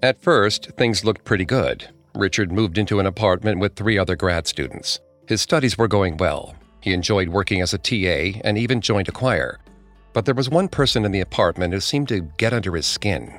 At 0.02 0.20
first, 0.20 0.72
things 0.76 1.06
looked 1.06 1.24
pretty 1.24 1.46
good. 1.46 1.88
Richard 2.14 2.52
moved 2.52 2.76
into 2.76 3.00
an 3.00 3.06
apartment 3.06 3.60
with 3.60 3.76
three 3.76 3.96
other 3.96 4.14
grad 4.14 4.46
students. 4.46 5.00
His 5.26 5.40
studies 5.40 5.78
were 5.78 5.88
going 5.88 6.18
well. 6.18 6.54
He 6.80 6.92
enjoyed 6.92 7.28
working 7.28 7.60
as 7.60 7.74
a 7.74 7.78
TA 7.78 8.38
and 8.44 8.56
even 8.56 8.80
joined 8.80 9.08
a 9.08 9.12
choir. 9.12 9.58
But 10.12 10.24
there 10.24 10.34
was 10.34 10.48
one 10.48 10.68
person 10.68 11.04
in 11.04 11.12
the 11.12 11.20
apartment 11.20 11.74
who 11.74 11.80
seemed 11.80 12.08
to 12.08 12.20
get 12.38 12.52
under 12.52 12.74
his 12.74 12.86
skin. 12.86 13.38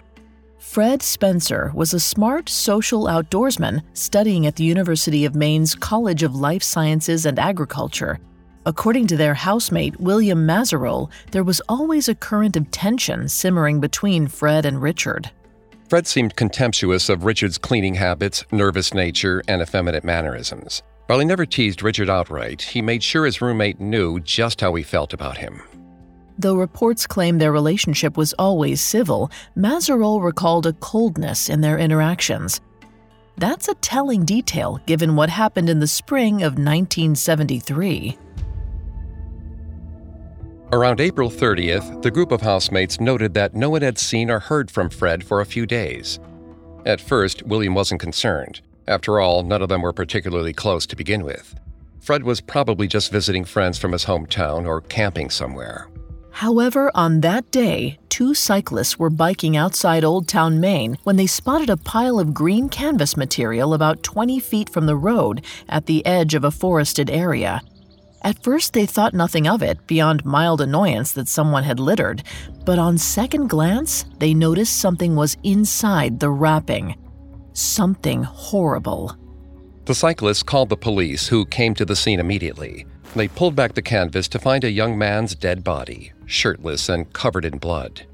Fred 0.60 1.02
Spencer 1.02 1.72
was 1.74 1.94
a 1.94 2.00
smart 2.00 2.50
social 2.50 3.06
outdoorsman 3.06 3.82
studying 3.94 4.46
at 4.46 4.56
the 4.56 4.64
University 4.64 5.26
of 5.26 5.34
Maine's 5.34 5.74
College 5.74 6.22
of 6.22 6.36
Life 6.36 6.64
Sciences 6.64 7.26
and 7.26 7.40
Agriculture. 7.40 8.20
According 8.66 9.08
to 9.08 9.18
their 9.18 9.34
housemate, 9.34 10.00
William 10.00 10.46
Mazerolle, 10.46 11.10
there 11.32 11.46
was 11.46 11.62
always 11.70 12.10
a 12.10 12.14
current 12.14 12.58
of 12.58 12.70
tension 12.72 13.30
simmering 13.30 13.80
between 13.80 14.28
Fred 14.28 14.66
and 14.66 14.82
Richard. 14.82 15.32
Fred 15.88 16.06
seemed 16.06 16.36
contemptuous 16.36 17.10
of 17.10 17.24
Richard's 17.24 17.58
cleaning 17.58 17.96
habits, 17.96 18.44
nervous 18.52 18.94
nature, 18.94 19.42
and 19.48 19.62
effeminate 19.62 20.04
mannerisms. 20.04 20.84
While 21.10 21.18
he 21.18 21.26
never 21.26 21.48
teased 21.48 21.82
Richard 21.82 22.08
outright, 22.08 22.62
he 22.62 22.84
made 22.84 23.02
sure 23.02 23.26
his 23.26 23.42
roommate 23.42 23.80
knew 23.80 24.20
just 24.20 24.62
how 24.62 24.76
he 24.76 24.84
felt 24.84 25.12
about 25.12 25.40
him. 25.40 25.60
Though 26.38 26.54
reports 26.54 27.08
claim 27.08 27.40
their 27.40 27.52
relationship 27.52 28.16
was 28.16 28.34
always 28.38 28.80
civil, 28.80 29.32
Mazerolle 29.58 30.22
recalled 30.22 30.68
a 30.68 30.74
coldness 30.74 31.50
in 31.50 31.62
their 31.62 31.80
interactions. 31.80 32.62
That's 33.38 33.68
a 33.70 33.74
telling 33.74 34.24
detail 34.24 34.80
given 34.86 35.16
what 35.16 35.32
happened 35.32 35.68
in 35.68 35.80
the 35.80 35.88
spring 35.88 36.44
of 36.44 36.60
1973. 36.60 38.16
Around 40.72 41.02
April 41.02 41.32
30th, 41.32 42.04
the 42.04 42.12
group 42.12 42.32
of 42.32 42.42
housemates 42.42 43.00
noted 43.00 43.34
that 43.34 43.56
no 43.56 43.72
one 43.72 43.82
had 43.82 43.98
seen 43.98 44.30
or 44.30 44.38
heard 44.38 44.70
from 44.70 44.92
Fred 44.92 45.24
for 45.24 45.42
a 45.42 45.46
few 45.48 45.66
days. 45.66 46.20
At 46.86 47.02
first, 47.02 47.42
William 47.48 47.74
wasn't 47.74 48.00
concerned. 48.00 48.62
After 48.90 49.20
all, 49.20 49.44
none 49.44 49.62
of 49.62 49.70
them 49.70 49.84
were 49.84 49.94
particularly 49.94 50.52
close 50.52 50.88
to 50.88 50.96
begin 50.96 51.24
with. 51.24 51.54
Fred 52.02 52.24
was 52.24 52.42
probably 52.42 52.88
just 52.88 53.12
visiting 53.12 53.46
friends 53.46 53.78
from 53.78 53.92
his 53.92 54.06
hometown 54.06 54.66
or 54.66 54.82
camping 54.82 55.30
somewhere. 55.30 55.88
However, 56.32 56.90
on 56.96 57.22
that 57.22 57.52
day, 57.52 58.00
two 58.10 58.34
cyclists 58.34 58.98
were 58.98 59.12
biking 59.12 59.56
outside 59.56 60.04
Old 60.04 60.28
Town, 60.28 60.60
Maine 60.60 60.98
when 61.04 61.18
they 61.18 61.28
spotted 61.28 61.70
a 61.70 61.78
pile 61.78 62.20
of 62.20 62.34
green 62.34 62.68
canvas 62.68 63.16
material 63.16 63.76
about 63.76 64.02
20 64.02 64.40
feet 64.40 64.70
from 64.70 64.88
the 64.88 64.96
road 64.96 65.46
at 65.68 65.86
the 65.86 66.04
edge 66.04 66.34
of 66.34 66.44
a 66.44 66.50
forested 66.50 67.12
area. 67.12 67.62
At 68.24 68.42
first, 68.42 68.74
they 68.74 68.88
thought 68.88 69.14
nothing 69.14 69.48
of 69.48 69.62
it 69.62 69.86
beyond 69.86 70.26
mild 70.26 70.62
annoyance 70.62 71.12
that 71.12 71.28
someone 71.28 71.64
had 71.64 71.80
littered, 71.80 72.24
but 72.66 72.80
on 72.80 72.98
second 72.98 73.50
glance, 73.50 74.06
they 74.18 74.34
noticed 74.34 74.78
something 74.78 75.16
was 75.16 75.38
inside 75.44 76.20
the 76.20 76.32
wrapping. 76.32 76.96
Something 77.60 78.24
horrible. 78.24 79.18
The 79.84 79.94
cyclists 79.94 80.44
called 80.44 80.70
the 80.70 80.78
police, 80.78 81.28
who 81.28 81.46
came 81.46 81.74
to 81.74 81.84
the 81.84 81.96
scene 81.96 82.22
immediately. 82.22 82.86
They 83.18 83.28
pulled 83.28 83.54
back 83.54 83.74
the 83.74 83.82
canvas 83.82 84.30
to 84.30 84.40
find 84.40 84.64
a 84.64 84.72
young 84.72 84.98
man's 84.98 85.36
dead 85.36 85.62
body, 85.62 86.14
shirtless 86.26 86.88
and 86.88 87.12
covered 87.12 87.44
in 87.44 87.58
blood. 87.58 88.08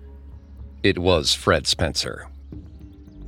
It 0.81 0.97
was 0.97 1.35
Fred 1.35 1.67
Spencer. 1.67 2.27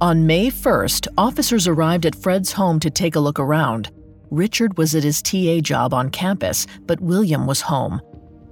On 0.02 0.26
May 0.26 0.50
1st, 0.50 1.08
officers 1.20 1.68
arrived 1.68 2.08
at 2.08 2.16
Fred's 2.16 2.52
home 2.52 2.80
to 2.80 2.90
take 2.90 3.16
a 3.16 3.20
look 3.20 3.40
around. 3.40 3.92
Richard 4.32 4.76
was 4.76 4.96
at 4.96 5.04
his 5.04 5.22
TA 5.22 5.60
job 5.62 5.94
on 5.94 6.10
campus, 6.10 6.66
but 6.88 7.00
William 7.00 7.46
was 7.46 7.62
home. 7.62 8.02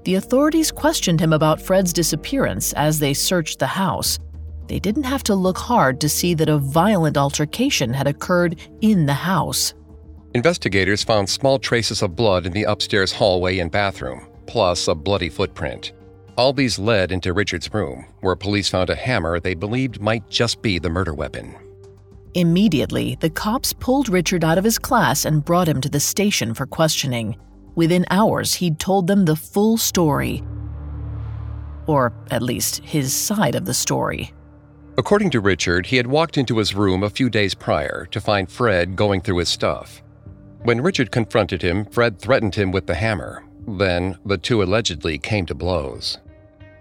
The 0.04 0.16
authorities 0.16 0.72
questioned 0.72 1.20
him 1.20 1.34
about 1.34 1.60
Fred's 1.60 1.94
disappearance 1.94 2.74
as 2.74 3.00
they 3.00 3.16
searched 3.16 3.58
the 3.58 3.66
house. 3.66 4.20
They 4.68 4.80
didn't 4.80 5.04
have 5.04 5.24
to 5.24 5.36
look 5.36 5.58
hard 5.58 6.02
to 6.02 6.10
see 6.10 6.34
that 6.34 6.50
a 6.50 6.58
violent 6.58 7.18
altercation 7.18 7.94
had 7.94 8.08
occurred 8.08 8.60
in 8.82 9.06
the 9.06 9.14
house. 9.14 9.74
Investigators 10.34 11.04
found 11.04 11.30
small 11.30 11.60
traces 11.60 12.02
of 12.02 12.16
blood 12.16 12.46
in 12.46 12.52
the 12.52 12.64
upstairs 12.64 13.12
hallway 13.12 13.60
and 13.60 13.72
bathroom, 13.72 14.28
plus 14.48 14.88
a 14.88 14.96
bloody 14.96 15.30
footprint. 15.30 15.94
All 16.38 16.52
these 16.52 16.78
led 16.78 17.14
into 17.14 17.32
Richard's 17.32 17.74
room, 17.74 18.06
where 18.20 18.36
police 18.36 18.68
found 18.68 18.90
a 18.90 18.96
hammer 18.96 19.40
they 19.40 19.54
believed 19.54 20.02
might 20.02 20.30
just 20.30 20.62
be 20.62 20.80
the 20.80 20.90
murder 20.90 21.14
weapon. 21.14 21.56
Immediately, 22.34 23.16
the 23.22 23.30
cops 23.30 23.72
pulled 23.72 24.10
Richard 24.10 24.44
out 24.44 24.58
of 24.58 24.66
his 24.66 24.78
class 24.78 25.24
and 25.24 25.46
brought 25.46 25.70
him 25.70 25.80
to 25.80 25.88
the 25.88 26.02
station 26.02 26.54
for 26.54 26.66
questioning. 26.66 27.38
Within 27.76 28.06
hours, 28.10 28.56
he'd 28.56 28.78
told 28.78 29.08
them 29.08 29.24
the 29.24 29.38
full 29.38 29.78
story. 29.78 30.44
Or 31.88 32.12
at 32.32 32.42
least 32.42 32.84
his 32.84 33.14
side 33.14 33.56
of 33.56 33.64
the 33.64 33.74
story. 33.74 34.34
According 34.98 35.32
to 35.32 35.42
Richard, 35.42 35.88
he 35.88 35.98
had 35.98 36.08
walked 36.08 36.38
into 36.38 36.58
his 36.58 36.74
room 36.74 37.04
a 37.04 37.10
few 37.10 37.30
days 37.30 37.54
prior 37.54 38.08
to 38.12 38.22
find 38.22 38.50
Fred 38.50 38.96
going 38.96 39.20
through 39.20 39.40
his 39.40 39.50
stuff. 39.50 40.02
When 40.64 40.82
Richard 40.82 41.12
confronted 41.12 41.62
him, 41.62 41.86
Fred 41.86 42.18
threatened 42.18 42.56
him 42.56 42.72
with 42.72 42.88
the 42.88 42.96
hammer. 42.96 43.44
Then, 43.68 44.18
the 44.25 44.38
two 44.38 44.64
allegedly 44.64 45.18
came 45.18 45.46
to 45.48 45.54
blows. 45.56 46.18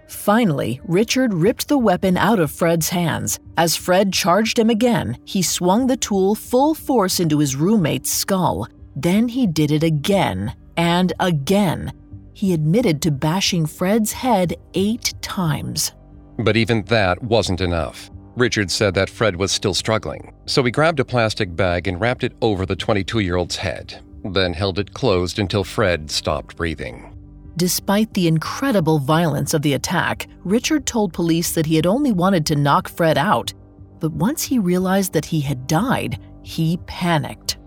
Finally, 0.07 0.81
Richard 0.85 1.35
ripped 1.35 1.67
the 1.67 1.79
weapon 1.79 2.17
out 2.17 2.39
of 2.39 2.53
Fred's 2.53 2.91
hands. 2.91 3.41
As 3.57 3.75
Fred 3.75 4.13
charged 4.13 4.59
him 4.59 4.71
again, 4.71 5.19
he 5.25 5.43
swung 5.43 5.87
the 5.87 5.97
tool 5.97 6.35
full 6.35 6.75
force 6.75 7.19
into 7.19 7.41
his 7.41 7.57
roommate's 7.57 8.11
skull. 8.11 8.69
Then 8.95 9.29
he 9.29 9.47
did 9.47 9.73
it 9.73 9.83
again 9.83 10.55
and 10.77 11.13
again. 11.19 11.93
He 12.33 12.53
admitted 12.53 13.03
to 13.03 13.11
bashing 13.11 13.67
Fred's 13.67 14.13
head 14.13 14.55
eight 14.75 15.15
times. 15.21 15.93
But 16.39 16.57
even 16.57 16.83
that 16.85 17.23
wasn't 17.23 17.61
enough. 17.61 18.11
Richard 18.37 18.71
said 18.71 18.95
that 18.95 19.11
Fred 19.11 19.37
was 19.37 19.53
still 19.53 19.75
struggling, 19.75 20.33
so 20.47 20.65
he 20.65 20.71
grabbed 20.71 20.99
a 20.99 21.05
plastic 21.05 21.55
bag 21.55 21.87
and 21.87 22.01
wrapped 22.01 22.25
it 22.25 22.33
over 22.43 22.67
the 22.67 22.75
22 22.75 23.21
year 23.21 23.37
old's 23.37 23.57
head, 23.57 24.03
then 24.25 24.53
held 24.53 24.79
it 24.79 24.93
closed 24.93 25.39
until 25.39 25.63
Fred 25.63 26.11
stopped 26.11 26.57
breathing. 26.57 27.15
Despite 27.57 28.13
the 28.15 28.27
incredible 28.27 28.99
violence 28.99 29.55
of 29.55 29.63
the 29.63 29.75
attack, 29.75 30.27
Richard 30.43 30.87
told 30.87 31.13
police 31.13 31.53
that 31.53 31.67
he 31.67 31.77
had 31.77 31.87
only 31.87 32.11
wanted 32.11 32.45
to 32.47 32.57
knock 32.57 32.89
Fred 32.89 33.17
out. 33.17 33.53
But 34.01 34.13
once 34.13 34.43
he 34.43 34.59
realized 34.59 35.13
that 35.13 35.25
he 35.25 35.41
had 35.41 35.69
died, 35.69 36.19
he 36.43 36.79
panicked. 36.87 37.59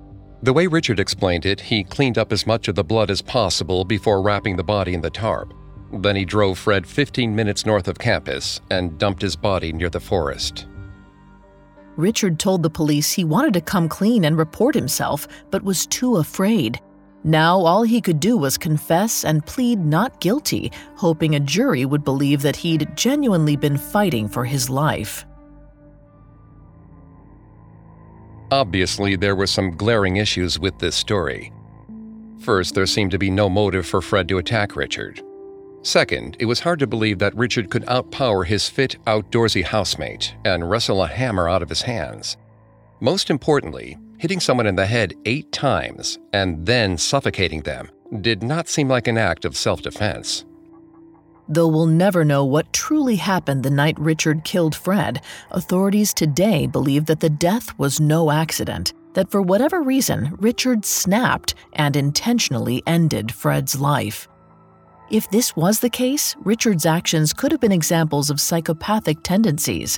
The 0.43 0.51
way 0.53 0.67
Richard 0.67 0.99
explained 0.99 1.45
it, 1.45 1.61
he 1.61 1.83
cleaned 1.83 2.17
up 2.17 2.33
as 2.33 2.45
much 2.45 2.67
of 2.67 2.75
the 2.75 2.83
blood 2.83 3.09
as 3.09 3.21
possible 3.21 3.85
before 3.85 4.21
wrapping 4.21 4.57
the 4.57 4.63
body 4.63 4.93
in 4.93 5.01
the 5.01 5.09
tarp. 5.09 5.53
Then 5.93 6.15
he 6.15 6.25
drove 6.25 6.57
Fred 6.57 6.85
15 6.85 7.35
minutes 7.35 7.65
north 7.65 7.87
of 7.87 7.97
campus 7.97 8.59
and 8.69 8.97
dumped 8.97 9.21
his 9.21 9.35
body 9.35 9.71
near 9.71 9.89
the 9.89 9.99
forest. 9.99 10.67
Richard 11.95 12.39
told 12.39 12.61
the 12.61 12.69
police 12.69 13.11
he 13.11 13.23
wanted 13.23 13.53
to 13.53 13.61
come 13.61 13.89
clean 13.89 14.25
and 14.25 14.37
report 14.37 14.75
himself, 14.75 15.27
but 15.49 15.63
was 15.63 15.87
too 15.87 16.17
afraid. 16.17 16.79
Now 17.23 17.59
all 17.59 17.83
he 17.83 18.01
could 18.01 18.19
do 18.19 18.37
was 18.37 18.57
confess 18.57 19.25
and 19.25 19.45
plead 19.45 19.79
not 19.79 20.19
guilty, 20.21 20.71
hoping 20.95 21.35
a 21.35 21.39
jury 21.39 21.85
would 21.85 22.03
believe 22.03 22.41
that 22.43 22.55
he'd 22.55 22.95
genuinely 22.95 23.55
been 23.55 23.77
fighting 23.77 24.27
for 24.27 24.45
his 24.45 24.69
life. 24.69 25.25
Obviously, 28.51 29.15
there 29.15 29.35
were 29.35 29.47
some 29.47 29.71
glaring 29.71 30.17
issues 30.17 30.57
with 30.57 30.77
this 30.79 30.95
story. 30.95 31.51
First, 32.39 32.75
there 32.75 32.85
seemed 32.85 33.11
to 33.11 33.17
be 33.17 33.29
no 33.29 33.49
motive 33.49 33.85
for 33.85 34.01
Fred 34.01 34.29
to 34.29 34.37
attack 34.37 34.75
Richard. 34.75 35.21
Second, 35.87 36.35
it 36.37 36.45
was 36.47 36.59
hard 36.59 36.79
to 36.79 36.85
believe 36.85 37.17
that 37.19 37.33
Richard 37.37 37.69
could 37.69 37.85
outpower 37.85 38.45
his 38.45 38.67
fit, 38.67 38.97
outdoorsy 39.07 39.63
housemate 39.63 40.35
and 40.43 40.69
wrestle 40.69 41.01
a 41.01 41.07
hammer 41.07 41.47
out 41.47 41.61
of 41.61 41.69
his 41.69 41.83
hands. 41.83 42.35
Most 42.99 43.29
importantly, 43.29 43.97
hitting 44.17 44.41
someone 44.41 44.67
in 44.67 44.75
the 44.75 44.85
head 44.85 45.13
eight 45.23 45.49
times 45.53 46.19
and 46.33 46.65
then 46.65 46.97
suffocating 46.97 47.61
them 47.61 47.89
did 48.19 48.43
not 48.43 48.67
seem 48.67 48.89
like 48.89 49.07
an 49.07 49.17
act 49.17 49.45
of 49.45 49.55
self 49.55 49.81
defense. 49.81 50.43
Though 51.47 51.69
we'll 51.69 51.85
never 51.85 52.25
know 52.25 52.43
what 52.43 52.73
truly 52.73 53.15
happened 53.15 53.63
the 53.63 53.69
night 53.69 53.97
Richard 53.97 54.43
killed 54.43 54.75
Fred, 54.75 55.21
authorities 55.51 56.13
today 56.13 56.67
believe 56.67 57.05
that 57.05 57.21
the 57.21 57.29
death 57.29 57.79
was 57.79 58.01
no 58.01 58.29
accident, 58.29 58.91
that 59.13 59.31
for 59.31 59.41
whatever 59.41 59.81
reason, 59.81 60.35
Richard 60.37 60.83
snapped 60.83 61.55
and 61.71 61.95
intentionally 61.95 62.83
ended 62.85 63.33
Fred's 63.33 63.79
life. 63.79 64.27
If 65.09 65.29
this 65.29 65.55
was 65.55 65.79
the 65.79 65.89
case, 65.89 66.35
Richard's 66.43 66.85
actions 66.85 67.31
could 67.31 67.53
have 67.53 67.61
been 67.61 67.71
examples 67.71 68.29
of 68.29 68.41
psychopathic 68.41 69.23
tendencies. 69.23 69.97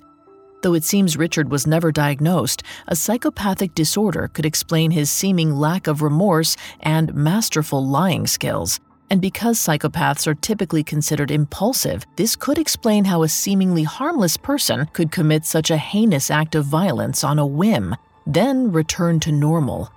Though 0.61 0.75
it 0.75 0.83
seems 0.83 1.17
Richard 1.17 1.49
was 1.49 1.65
never 1.65 1.91
diagnosed, 1.91 2.61
a 2.87 2.95
psychopathic 2.95 3.73
disorder 3.73 4.29
could 4.31 4.45
explain 4.45 4.91
his 4.91 5.09
seeming 5.09 5.55
lack 5.55 5.87
of 5.87 6.03
remorse 6.03 6.55
and 6.81 7.15
masterful 7.15 7.83
lying 7.83 8.27
skills. 8.27 8.79
And 9.09 9.19
because 9.19 9.57
psychopaths 9.57 10.27
are 10.27 10.35
typically 10.35 10.83
considered 10.83 11.31
impulsive, 11.31 12.05
this 12.15 12.35
could 12.35 12.59
explain 12.59 13.05
how 13.05 13.23
a 13.23 13.29
seemingly 13.29 13.83
harmless 13.83 14.37
person 14.37 14.85
could 14.93 15.11
commit 15.11 15.43
such 15.43 15.71
a 15.71 15.77
heinous 15.77 16.29
act 16.29 16.53
of 16.53 16.65
violence 16.65 17.23
on 17.23 17.39
a 17.39 17.47
whim, 17.47 17.95
then 18.27 18.71
return 18.71 19.19
to 19.21 19.31
normal. 19.31 19.91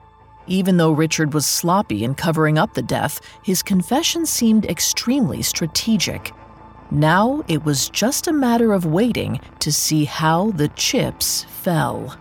Even 0.47 0.77
though 0.77 0.93
Richard 0.93 1.35
was 1.35 1.47
sloppy 1.47 2.05
in 2.05 2.15
covering 2.15 2.59
up 2.59 2.75
the 2.75 2.83
death, 2.83 3.21
his 3.43 3.63
confession 3.63 4.27
seemed 4.27 4.67
extremely 4.67 5.43
strategic. 5.43 6.33
Now 6.91 7.43
it 7.49 7.65
was 7.65 7.89
just 7.89 8.27
a 8.27 8.33
matter 8.33 8.73
of 8.73 8.85
waiting 8.85 9.41
to 9.61 9.73
see 9.73 10.05
how 10.05 10.51
the 10.51 10.69
chips 10.69 11.45
fell. 11.45 12.19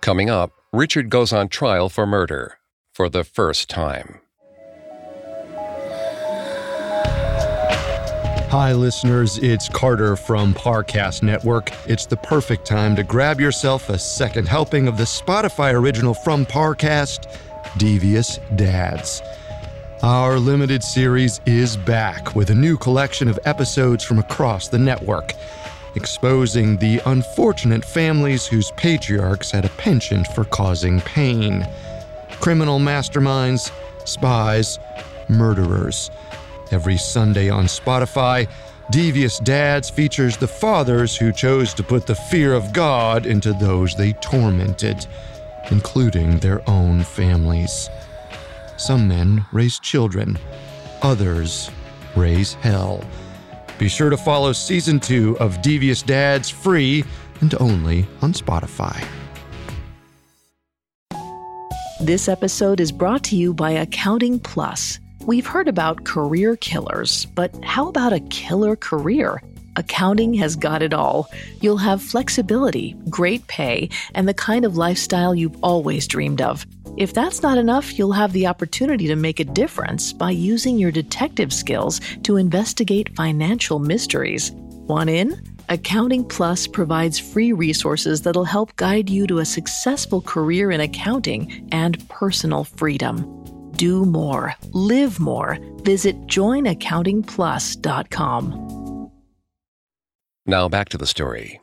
Coming 0.00 0.30
up, 0.30 0.52
Richard 0.72 1.10
goes 1.10 1.32
on 1.32 1.48
trial 1.48 1.88
for 1.88 2.06
murder 2.06 2.58
for 2.92 3.08
the 3.08 3.24
first 3.24 3.68
time. 3.68 4.20
Hi, 8.58 8.72
listeners. 8.72 9.36
It's 9.36 9.68
Carter 9.68 10.16
from 10.16 10.54
Parcast 10.54 11.22
Network. 11.22 11.72
It's 11.86 12.06
the 12.06 12.16
perfect 12.16 12.66
time 12.66 12.96
to 12.96 13.04
grab 13.04 13.38
yourself 13.38 13.90
a 13.90 13.98
second 13.98 14.48
helping 14.48 14.88
of 14.88 14.96
the 14.96 15.04
Spotify 15.04 15.74
original 15.74 16.14
from 16.14 16.46
Parcast, 16.46 17.30
Devious 17.76 18.40
Dads. 18.54 19.20
Our 20.02 20.38
limited 20.38 20.82
series 20.82 21.38
is 21.44 21.76
back 21.76 22.34
with 22.34 22.48
a 22.48 22.54
new 22.54 22.78
collection 22.78 23.28
of 23.28 23.38
episodes 23.44 24.02
from 24.02 24.20
across 24.20 24.68
the 24.68 24.78
network, 24.78 25.34
exposing 25.94 26.78
the 26.78 27.02
unfortunate 27.04 27.84
families 27.84 28.46
whose 28.46 28.70
patriarchs 28.78 29.50
had 29.50 29.66
a 29.66 29.76
penchant 29.76 30.28
for 30.28 30.44
causing 30.44 31.02
pain. 31.02 31.68
Criminal 32.40 32.78
masterminds, 32.78 33.70
spies, 34.06 34.78
murderers. 35.28 36.10
Every 36.70 36.96
Sunday 36.96 37.48
on 37.48 37.66
Spotify, 37.66 38.48
Devious 38.90 39.38
Dads 39.40 39.90
features 39.90 40.36
the 40.36 40.48
fathers 40.48 41.16
who 41.16 41.32
chose 41.32 41.74
to 41.74 41.82
put 41.82 42.06
the 42.06 42.14
fear 42.14 42.54
of 42.54 42.72
God 42.72 43.26
into 43.26 43.52
those 43.52 43.94
they 43.94 44.12
tormented, 44.14 45.06
including 45.70 46.38
their 46.38 46.68
own 46.68 47.02
families. 47.02 47.88
Some 48.76 49.08
men 49.08 49.44
raise 49.52 49.78
children, 49.78 50.38
others 51.02 51.70
raise 52.14 52.54
hell. 52.54 53.04
Be 53.78 53.88
sure 53.88 54.10
to 54.10 54.16
follow 54.16 54.52
season 54.52 55.00
two 55.00 55.36
of 55.38 55.60
Devious 55.62 56.02
Dads 56.02 56.48
free 56.48 57.04
and 57.40 57.54
only 57.60 58.06
on 58.22 58.32
Spotify. 58.32 59.06
This 62.00 62.28
episode 62.28 62.78
is 62.78 62.92
brought 62.92 63.24
to 63.24 63.36
you 63.36 63.54
by 63.54 63.72
Accounting 63.72 64.38
Plus. 64.38 65.00
We've 65.26 65.44
heard 65.44 65.66
about 65.66 66.04
career 66.04 66.54
killers, 66.54 67.24
but 67.24 67.52
how 67.64 67.88
about 67.88 68.12
a 68.12 68.20
killer 68.20 68.76
career? 68.76 69.42
Accounting 69.74 70.34
has 70.34 70.54
got 70.54 70.82
it 70.82 70.94
all. 70.94 71.28
You'll 71.60 71.78
have 71.78 72.00
flexibility, 72.00 72.94
great 73.10 73.44
pay, 73.48 73.90
and 74.14 74.28
the 74.28 74.34
kind 74.34 74.64
of 74.64 74.76
lifestyle 74.76 75.34
you've 75.34 75.58
always 75.64 76.06
dreamed 76.06 76.40
of. 76.40 76.64
If 76.96 77.12
that's 77.12 77.42
not 77.42 77.58
enough, 77.58 77.98
you'll 77.98 78.12
have 78.12 78.32
the 78.32 78.46
opportunity 78.46 79.08
to 79.08 79.16
make 79.16 79.40
a 79.40 79.44
difference 79.44 80.12
by 80.12 80.30
using 80.30 80.78
your 80.78 80.92
detective 80.92 81.52
skills 81.52 82.00
to 82.22 82.36
investigate 82.36 83.16
financial 83.16 83.80
mysteries. 83.80 84.52
Want 84.52 85.10
in? 85.10 85.42
Accounting 85.68 86.24
Plus 86.24 86.68
provides 86.68 87.18
free 87.18 87.52
resources 87.52 88.22
that'll 88.22 88.44
help 88.44 88.76
guide 88.76 89.10
you 89.10 89.26
to 89.26 89.40
a 89.40 89.44
successful 89.44 90.20
career 90.20 90.70
in 90.70 90.80
accounting 90.80 91.68
and 91.72 92.08
personal 92.08 92.62
freedom 92.62 93.45
do 93.76 94.04
more, 94.04 94.54
live 94.72 95.20
more. 95.20 95.58
Visit 95.82 96.16
joinaccountingplus.com. 96.26 99.10
Now 100.46 100.68
back 100.68 100.88
to 100.90 100.98
the 100.98 101.06
story. 101.06 101.60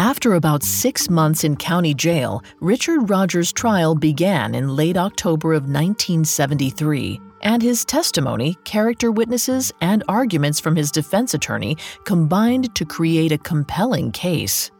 After 0.00 0.34
about 0.34 0.62
six 0.62 1.10
months 1.10 1.44
in 1.44 1.56
county 1.56 1.92
jail, 1.92 2.42
Richard 2.60 3.10
Rogers' 3.10 3.52
trial 3.52 3.94
began 3.94 4.54
in 4.54 4.74
late 4.74 4.96
October 4.96 5.52
of 5.52 5.64
1973. 5.64 7.20
And 7.42 7.62
his 7.62 7.84
testimony, 7.84 8.56
character 8.64 9.12
witnesses, 9.12 9.72
and 9.82 10.02
arguments 10.08 10.58
from 10.58 10.74
his 10.74 10.90
defense 10.90 11.34
attorney 11.34 11.76
combined 12.04 12.74
to 12.76 12.84
create 12.84 13.32
a 13.32 13.38
compelling 13.38 14.10
case. 14.10 14.70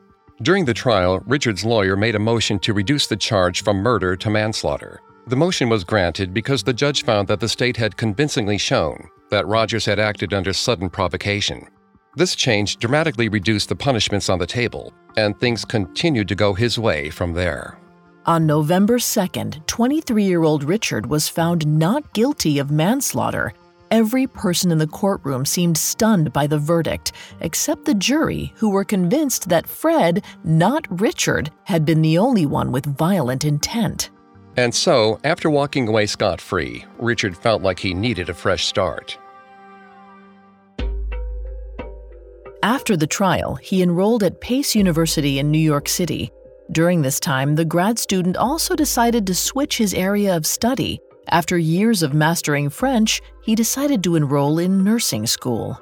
During 0.43 0.65
the 0.65 0.73
trial, 0.73 1.21
Richard's 1.27 1.67
lawyer 1.67 1.97
made 1.97 2.15
a 2.15 2.19
motion 2.19 2.59
to 2.61 2.73
reduce 2.73 3.07
the 3.07 3.17
charge 3.17 3.63
from 3.63 3.77
murder 3.77 4.17
to 4.17 4.31
manslaughter. 4.31 5.03
The 5.27 5.37
motion 5.37 5.69
was 5.69 5.85
granted 5.85 6.33
because 6.33 6.63
the 6.63 6.73
judge 6.73 7.05
found 7.05 7.29
that 7.29 7.41
the 7.41 7.49
state 7.49 7.77
had 7.77 7.99
convincingly 7.99 8.57
shown 8.57 9.11
that 9.31 9.47
Rogers 9.47 9.85
had 9.85 9.99
acted 9.99 10.33
under 10.33 10.55
sudden 10.55 10.89
provocation. 10.89 11.69
This 12.17 12.35
change 12.35 12.79
dramatically 12.79 13.29
reduced 13.29 13.69
the 13.69 13.77
punishments 13.77 14.31
on 14.31 14.39
the 14.39 14.47
table, 14.47 14.95
and 15.19 15.39
things 15.39 15.65
continued 15.65 16.29
to 16.29 16.35
go 16.35 16.55
his 16.55 16.79
way 16.79 17.11
from 17.11 17.35
there. 17.35 17.79
On 18.25 18.47
November 18.47 18.99
2nd, 18.99 19.67
23 19.67 20.25
year 20.25 20.43
old 20.43 20.65
Richard 20.65 21.05
was 21.05 21.29
found 21.29 21.67
not 21.67 22.15
guilty 22.15 22.59
of 22.59 22.71
manslaughter. 22.71 23.53
Every 23.91 24.29
person 24.29 24.71
in 24.71 24.79
the 24.79 24.87
courtroom 24.87 25.45
seemed 25.45 25.77
stunned 25.77 26.33
by 26.33 26.47
the 26.47 26.59
verdict, 26.59 27.11
except 27.41 27.85
the 27.85 27.95
jury, 27.95 28.53
who 28.55 28.71
were 28.71 28.85
convinced 28.85 29.49
that 29.49 29.67
Fred, 29.67 30.25
not 30.45 30.87
Richard, 31.01 31.51
had 31.65 31.85
been 31.85 32.01
the 32.01 32.17
only 32.17 32.47
one 32.47 32.71
with 32.71 32.87
violent 32.97 33.45
intent. 33.45 34.11
And 34.57 34.73
so, 34.73 35.19
after 35.25 35.51
walking 35.51 35.89
away 35.89 36.07
scot 36.07 36.41
free, 36.41 36.85
Richard 36.99 37.37
felt 37.37 37.63
like 37.63 37.81
he 37.81 37.93
needed 37.93 38.29
a 38.29 38.35
fresh 38.35 38.67
start. 38.67 39.19
After 42.63 42.97
the 42.97 43.09
trial, 43.09 43.57
he 43.57 43.83
enrolled 43.83 44.23
at 44.23 44.41
Pace 44.41 44.77
University 44.77 45.41
in 45.41 45.51
New 45.51 45.59
York 45.59 45.89
City. 45.89 46.31
During 46.71 47.03
this 47.03 47.19
time, 47.19 47.57
the 47.57 47.65
grad 47.65 47.99
student 47.99 48.37
also 48.37 48.77
decided 48.77 49.27
to 49.27 49.35
switch 49.35 49.79
his 49.79 49.95
area 49.95 50.37
of 50.37 50.47
study. 50.47 51.01
After 51.31 51.57
years 51.57 52.03
of 52.03 52.13
mastering 52.13 52.69
French, 52.69 53.23
he 53.41 53.55
decided 53.55 54.03
to 54.03 54.17
enroll 54.17 54.59
in 54.59 54.83
nursing 54.83 55.29
school. 55.29 55.81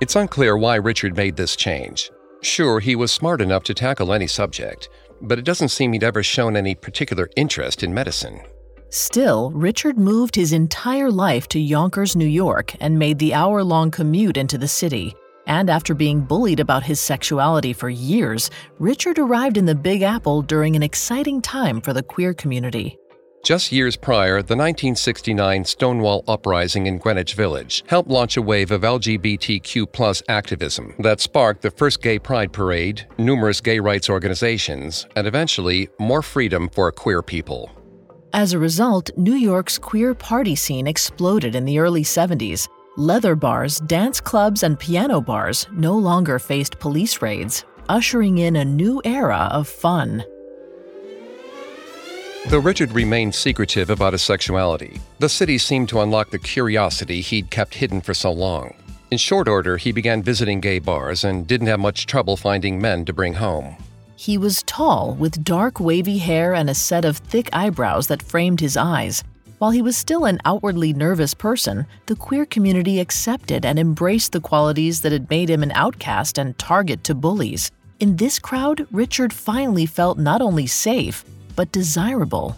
It's 0.00 0.14
unclear 0.14 0.56
why 0.56 0.76
Richard 0.76 1.16
made 1.16 1.36
this 1.36 1.56
change. 1.56 2.12
Sure, 2.42 2.78
he 2.78 2.94
was 2.94 3.10
smart 3.10 3.40
enough 3.40 3.64
to 3.64 3.74
tackle 3.74 4.12
any 4.12 4.28
subject, 4.28 4.88
but 5.20 5.38
it 5.38 5.44
doesn't 5.44 5.70
seem 5.70 5.92
he'd 5.92 6.04
ever 6.04 6.22
shown 6.22 6.56
any 6.56 6.76
particular 6.76 7.28
interest 7.34 7.82
in 7.82 7.92
medicine. 7.92 8.40
Still, 8.90 9.50
Richard 9.50 9.98
moved 9.98 10.36
his 10.36 10.52
entire 10.52 11.10
life 11.10 11.48
to 11.48 11.58
Yonkers, 11.58 12.14
New 12.14 12.26
York, 12.26 12.76
and 12.80 12.98
made 12.98 13.18
the 13.18 13.34
hour 13.34 13.64
long 13.64 13.90
commute 13.90 14.36
into 14.36 14.58
the 14.58 14.68
city. 14.68 15.14
And 15.46 15.70
after 15.70 15.92
being 15.92 16.20
bullied 16.20 16.60
about 16.60 16.84
his 16.84 17.00
sexuality 17.00 17.72
for 17.72 17.90
years, 17.90 18.48
Richard 18.78 19.18
arrived 19.18 19.56
in 19.56 19.66
the 19.66 19.74
Big 19.74 20.02
Apple 20.02 20.40
during 20.40 20.76
an 20.76 20.84
exciting 20.84 21.42
time 21.42 21.80
for 21.80 21.92
the 21.92 22.02
queer 22.02 22.32
community. 22.32 22.96
Just 23.42 23.72
years 23.72 23.96
prior, 23.96 24.34
the 24.34 24.54
1969 24.54 25.64
Stonewall 25.64 26.22
Uprising 26.28 26.86
in 26.86 26.98
Greenwich 26.98 27.34
Village 27.34 27.82
helped 27.88 28.08
launch 28.08 28.36
a 28.36 28.42
wave 28.42 28.70
of 28.70 28.82
LGBTQ 28.82 30.22
activism 30.28 30.94
that 31.00 31.20
sparked 31.20 31.60
the 31.60 31.72
first 31.72 32.00
gay 32.00 32.20
pride 32.20 32.52
parade, 32.52 33.04
numerous 33.18 33.60
gay 33.60 33.80
rights 33.80 34.08
organizations, 34.08 35.08
and 35.16 35.26
eventually 35.26 35.88
more 35.98 36.22
freedom 36.22 36.68
for 36.68 36.92
queer 36.92 37.20
people. 37.20 37.68
As 38.32 38.52
a 38.52 38.60
result, 38.60 39.10
New 39.16 39.34
York's 39.34 39.76
queer 39.76 40.14
party 40.14 40.54
scene 40.54 40.86
exploded 40.86 41.56
in 41.56 41.64
the 41.64 41.80
early 41.80 42.04
70s. 42.04 42.68
Leather 42.96 43.34
bars, 43.34 43.80
dance 43.80 44.20
clubs, 44.20 44.62
and 44.62 44.78
piano 44.78 45.20
bars 45.20 45.66
no 45.72 45.98
longer 45.98 46.38
faced 46.38 46.78
police 46.78 47.20
raids, 47.20 47.64
ushering 47.88 48.38
in 48.38 48.54
a 48.54 48.64
new 48.64 49.02
era 49.04 49.48
of 49.50 49.66
fun. 49.66 50.24
Though 52.46 52.58
Richard 52.58 52.92
remained 52.92 53.34
secretive 53.34 53.88
about 53.88 54.14
his 54.14 54.22
sexuality, 54.22 55.00
the 55.20 55.28
city 55.28 55.58
seemed 55.58 55.88
to 55.90 56.00
unlock 56.00 56.30
the 56.30 56.40
curiosity 56.40 57.20
he'd 57.20 57.50
kept 57.50 57.74
hidden 57.74 58.00
for 58.00 58.14
so 58.14 58.32
long. 58.32 58.74
In 59.12 59.18
short 59.18 59.46
order, 59.46 59.76
he 59.76 59.92
began 59.92 60.24
visiting 60.24 60.60
gay 60.60 60.80
bars 60.80 61.22
and 61.22 61.46
didn't 61.46 61.68
have 61.68 61.78
much 61.78 62.06
trouble 62.06 62.36
finding 62.36 62.80
men 62.80 63.04
to 63.04 63.12
bring 63.12 63.34
home. 63.34 63.76
He 64.16 64.36
was 64.36 64.64
tall, 64.64 65.14
with 65.14 65.44
dark, 65.44 65.78
wavy 65.78 66.18
hair 66.18 66.52
and 66.52 66.68
a 66.68 66.74
set 66.74 67.04
of 67.04 67.18
thick 67.18 67.48
eyebrows 67.52 68.08
that 68.08 68.22
framed 68.22 68.60
his 68.60 68.76
eyes. 68.76 69.22
While 69.58 69.70
he 69.70 69.82
was 69.82 69.96
still 69.96 70.24
an 70.24 70.40
outwardly 70.44 70.92
nervous 70.92 71.34
person, 71.34 71.86
the 72.06 72.16
queer 72.16 72.44
community 72.44 72.98
accepted 72.98 73.64
and 73.64 73.78
embraced 73.78 74.32
the 74.32 74.40
qualities 74.40 75.02
that 75.02 75.12
had 75.12 75.30
made 75.30 75.48
him 75.48 75.62
an 75.62 75.72
outcast 75.72 76.38
and 76.38 76.58
target 76.58 77.04
to 77.04 77.14
bullies. 77.14 77.70
In 78.00 78.16
this 78.16 78.40
crowd, 78.40 78.88
Richard 78.90 79.32
finally 79.32 79.86
felt 79.86 80.18
not 80.18 80.42
only 80.42 80.66
safe, 80.66 81.24
but 81.54 81.72
desirable. 81.72 82.56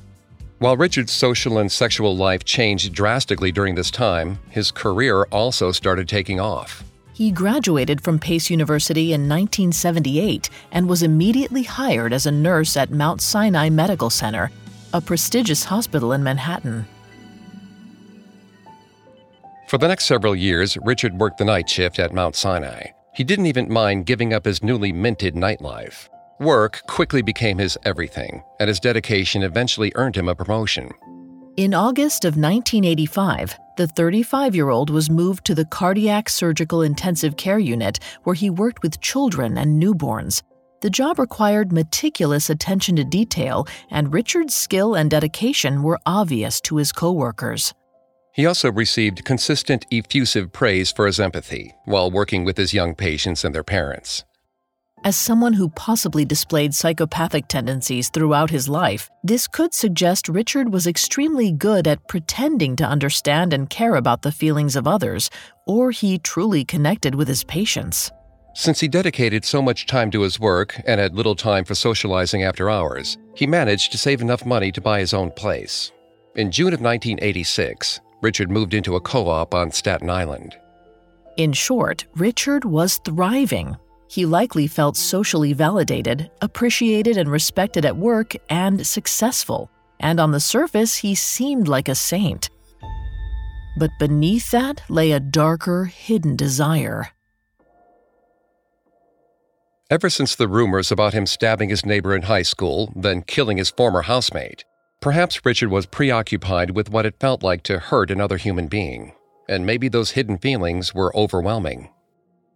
While 0.59 0.77
Richard's 0.77 1.13
social 1.13 1.59
and 1.59 1.71
sexual 1.71 2.17
life 2.17 2.45
changed 2.45 2.93
drastically 2.95 3.53
during 3.53 3.75
this 3.75 3.91
time, 3.91 4.39
his 4.49 4.71
career 4.71 5.25
also 5.25 5.73
started 5.73 6.09
taking 6.09 6.41
off. 6.41 6.85
He 7.13 7.31
graduated 7.31 8.01
from 8.01 8.19
Pace 8.19 8.51
University 8.51 9.13
in 9.13 9.29
1978 9.29 10.51
and 10.73 10.89
was 10.89 11.03
immediately 11.03 11.63
hired 11.63 12.13
as 12.13 12.27
a 12.27 12.33
nurse 12.33 12.77
at 12.77 12.91
Mount 12.91 13.21
Sinai 13.21 13.69
Medical 13.69 14.11
Center, 14.11 14.51
a 14.93 15.01
prestigious 15.01 15.65
hospital 15.65 16.13
in 16.13 16.23
Manhattan. 16.23 16.87
For 19.69 19.79
the 19.79 19.89
next 19.89 20.07
several 20.07 20.35
years, 20.35 20.77
Richard 20.83 21.15
worked 21.15 21.39
the 21.39 21.45
night 21.45 21.69
shift 21.69 21.99
at 21.99 22.13
Mount 22.13 22.37
Sinai. 22.37 22.87
He 23.15 23.23
didn't 23.23 23.47
even 23.47 23.73
mind 23.73 24.07
giving 24.07 24.33
up 24.33 24.45
his 24.45 24.63
newly 24.63 24.93
minted 24.93 25.35
nightlife. 25.35 26.09
Work 26.45 26.83
quickly 26.87 27.23
became 27.23 27.57
his 27.57 27.79
everything, 27.85 28.43
and 28.61 28.69
his 28.69 28.79
dedication 28.79 29.43
eventually 29.43 29.93
earned 29.95 30.15
him 30.15 30.29
a 30.29 30.35
promotion. 30.35 30.91
In 31.57 31.73
August 31.73 32.27
of 32.27 32.37
1985, 32.37 33.59
the 33.79 33.87
35 33.87 34.55
year 34.55 34.69
old 34.69 34.91
was 34.91 35.09
moved 35.09 35.47
to 35.47 35.55
the 35.55 35.65
Cardiac 35.65 36.29
Surgical 36.29 36.83
Intensive 36.83 37.39
Care 37.39 37.59
Unit, 37.59 37.99
where 38.25 38.35
he 38.35 38.51
worked 38.51 38.83
with 38.83 39.01
children 39.01 39.57
and 39.57 39.83
newborns. 39.83 40.43
The 40.83 40.91
job 40.91 41.19
required 41.19 41.73
meticulous 41.73 42.51
attention 42.51 42.97
to 42.97 43.05
detail, 43.05 43.67
and 43.91 44.13
Richard's 44.13 44.55
skill 44.55 44.95
and 44.95 45.11
dedication 45.11 45.83
were 45.83 45.99
obvious 46.05 46.61
to 46.63 46.77
his 46.77 46.93
coworkers. 46.93 47.73
He 48.35 48.45
also 48.45 48.71
received 48.71 49.25
consistent, 49.25 49.87
effusive 49.91 50.53
praise 50.53 50.93
for 50.93 51.07
his 51.07 51.19
empathy 51.19 51.73
while 51.87 52.11
working 52.11 52.45
with 52.45 52.59
his 52.59 52.75
young 52.75 52.95
patients 52.95 53.45
and 53.45 53.55
their 53.55 53.65
parents. 53.65 54.25
As 55.05 55.17
someone 55.17 55.53
who 55.53 55.69
possibly 55.69 56.25
displayed 56.25 56.75
psychopathic 56.75 57.47
tendencies 57.47 58.09
throughout 58.09 58.49
his 58.49 58.71
life, 58.71 59.11
this 59.23 59.47
could 59.47 59.75
suggest 59.75 60.31
Richard 60.31 60.73
was 60.73 60.87
extremely 60.87 61.53
good 61.53 61.87
at 61.87 62.09
pretending 62.09 62.75
to 62.77 62.87
understand 62.87 63.53
and 63.53 63.69
care 63.69 63.97
about 63.97 64.23
the 64.23 64.33
feelings 64.33 64.77
of 64.77 64.87
others, 64.87 65.29
or 65.67 65.91
he 65.91 66.17
truly 66.17 66.65
connected 66.65 67.15
with 67.15 67.29
his 67.29 67.45
patients. 67.45 68.11
Since 68.55 68.81
he 68.81 68.89
dedicated 68.89 69.45
so 69.45 69.61
much 69.61 69.85
time 69.85 70.11
to 70.11 70.23
his 70.23 70.41
work 70.41 70.81
and 70.87 70.99
had 70.99 71.15
little 71.15 71.37
time 71.37 71.67
for 71.67 71.75
socializing 71.75 72.43
after 72.43 72.71
hours, 72.71 73.19
he 73.35 73.47
managed 73.47 73.93
to 73.93 73.99
save 73.99 74.23
enough 74.23 74.47
money 74.47 74.73
to 74.73 74.81
buy 74.81 75.01
his 75.01 75.13
own 75.13 75.31
place. 75.33 75.93
In 76.35 76.51
June 76.51 76.73
of 76.73 76.81
1986, 76.81 78.01
Richard 78.23 78.51
moved 78.51 78.73
into 78.73 78.97
a 78.97 79.03
co 79.03 79.29
op 79.29 79.55
on 79.55 79.71
Staten 79.71 80.09
Island. 80.09 80.57
In 81.37 81.53
short, 81.53 82.07
Richard 82.15 82.65
was 82.65 82.97
thriving. 83.05 83.77
He 84.09 84.27
likely 84.27 84.67
felt 84.67 84.97
socially 84.97 85.53
validated, 85.53 86.31
appreciated 86.41 87.17
and 87.17 87.31
respected 87.31 87.85
at 87.85 87.97
work, 87.97 88.35
and 88.49 88.87
successful. 88.87 89.71
And 90.01 90.21
on 90.21 90.33
the 90.33 90.41
surface, 90.41 90.97
he 90.97 91.15
seemed 91.15 91.69
like 91.69 91.89
a 91.89 91.95
saint. 91.95 92.51
But 93.77 93.91
beneath 93.99 94.51
that 94.51 94.83
lay 94.89 95.13
a 95.13 95.21
darker, 95.21 95.87
hidden 95.87 96.37
desire. 96.37 97.09
Ever 99.91 100.09
since 100.09 100.35
the 100.35 100.49
rumors 100.49 100.91
about 100.91 101.13
him 101.13 101.27
stabbing 101.27 101.69
his 101.69 101.85
neighbor 101.85 102.17
in 102.17 102.23
high 102.23 102.43
school, 102.43 102.93
then 102.97 103.23
killing 103.23 103.59
his 103.59 103.71
former 103.71 104.03
housemate, 104.03 104.65
perhaps 105.01 105.45
Richard 105.45 105.71
was 105.71 105.87
preoccupied 105.87 106.71
with 106.71 106.91
what 106.91 107.07
it 107.07 107.21
felt 107.21 107.43
like 107.43 107.63
to 107.65 107.79
hurt 107.79 108.11
another 108.11 108.37
human 108.37 108.67
being. 108.67 109.13
And 109.49 109.67
maybe 109.67 109.89
those 109.89 110.13
hidden 110.13 110.39
feelings 110.39 110.95
were 110.95 111.15
overwhelming. 111.15 111.91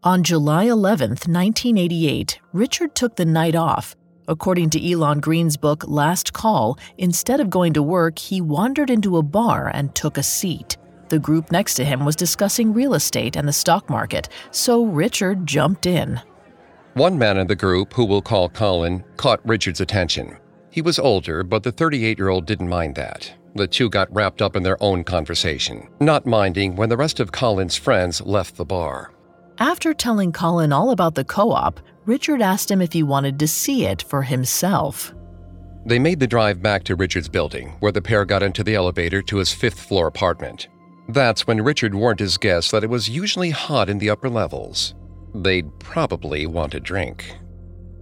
On 0.04 0.22
July 0.22 0.64
11, 0.64 1.10
1988, 1.10 2.38
Richard 2.52 2.94
took 2.94 3.16
the 3.16 3.24
night 3.24 3.56
off. 3.56 3.96
According 4.28 4.70
to 4.70 4.92
Elon 4.92 5.18
Green's 5.18 5.56
book 5.56 5.82
Last 5.88 6.32
Call, 6.32 6.78
instead 6.98 7.40
of 7.40 7.50
going 7.50 7.72
to 7.72 7.82
work, 7.82 8.16
he 8.16 8.40
wandered 8.40 8.90
into 8.90 9.16
a 9.16 9.24
bar 9.24 9.72
and 9.74 9.92
took 9.96 10.16
a 10.16 10.22
seat. 10.22 10.76
The 11.08 11.18
group 11.18 11.50
next 11.50 11.74
to 11.74 11.84
him 11.84 12.04
was 12.04 12.14
discussing 12.14 12.72
real 12.72 12.94
estate 12.94 13.34
and 13.34 13.48
the 13.48 13.52
stock 13.52 13.90
market, 13.90 14.28
so 14.52 14.84
Richard 14.84 15.44
jumped 15.48 15.84
in. 15.84 16.20
One 16.94 17.18
man 17.18 17.36
in 17.36 17.48
the 17.48 17.56
group, 17.56 17.92
who 17.92 18.04
we'll 18.04 18.22
call 18.22 18.48
Colin, 18.48 19.02
caught 19.16 19.44
Richard's 19.44 19.80
attention. 19.80 20.36
He 20.70 20.80
was 20.80 21.00
older, 21.00 21.42
but 21.42 21.64
the 21.64 21.72
38 21.72 22.18
year 22.18 22.28
old 22.28 22.46
didn't 22.46 22.68
mind 22.68 22.94
that. 22.94 23.32
The 23.56 23.66
two 23.66 23.90
got 23.90 24.14
wrapped 24.14 24.42
up 24.42 24.54
in 24.54 24.62
their 24.62 24.80
own 24.80 25.02
conversation, 25.02 25.88
not 25.98 26.24
minding 26.24 26.76
when 26.76 26.88
the 26.88 26.96
rest 26.96 27.18
of 27.18 27.32
Colin's 27.32 27.74
friends 27.76 28.20
left 28.20 28.56
the 28.56 28.64
bar. 28.64 29.10
After 29.60 29.92
telling 29.92 30.30
Colin 30.30 30.72
all 30.72 30.92
about 30.92 31.16
the 31.16 31.24
co 31.24 31.50
op, 31.50 31.80
Richard 32.06 32.40
asked 32.40 32.70
him 32.70 32.80
if 32.80 32.92
he 32.92 33.02
wanted 33.02 33.40
to 33.40 33.48
see 33.48 33.86
it 33.86 34.02
for 34.02 34.22
himself. 34.22 35.12
They 35.84 35.98
made 35.98 36.20
the 36.20 36.28
drive 36.28 36.62
back 36.62 36.84
to 36.84 36.94
Richard's 36.94 37.28
building, 37.28 37.70
where 37.80 37.90
the 37.90 38.02
pair 38.02 38.24
got 38.24 38.42
into 38.42 38.62
the 38.62 38.76
elevator 38.76 39.20
to 39.22 39.38
his 39.38 39.52
fifth 39.52 39.80
floor 39.80 40.06
apartment. 40.06 40.68
That's 41.08 41.46
when 41.46 41.62
Richard 41.62 41.94
warned 41.94 42.20
his 42.20 42.36
guests 42.36 42.70
that 42.70 42.84
it 42.84 42.90
was 42.90 43.08
usually 43.08 43.50
hot 43.50 43.88
in 43.88 43.98
the 43.98 44.10
upper 44.10 44.28
levels. 44.28 44.94
They'd 45.34 45.76
probably 45.80 46.46
want 46.46 46.74
a 46.74 46.80
drink. 46.80 47.34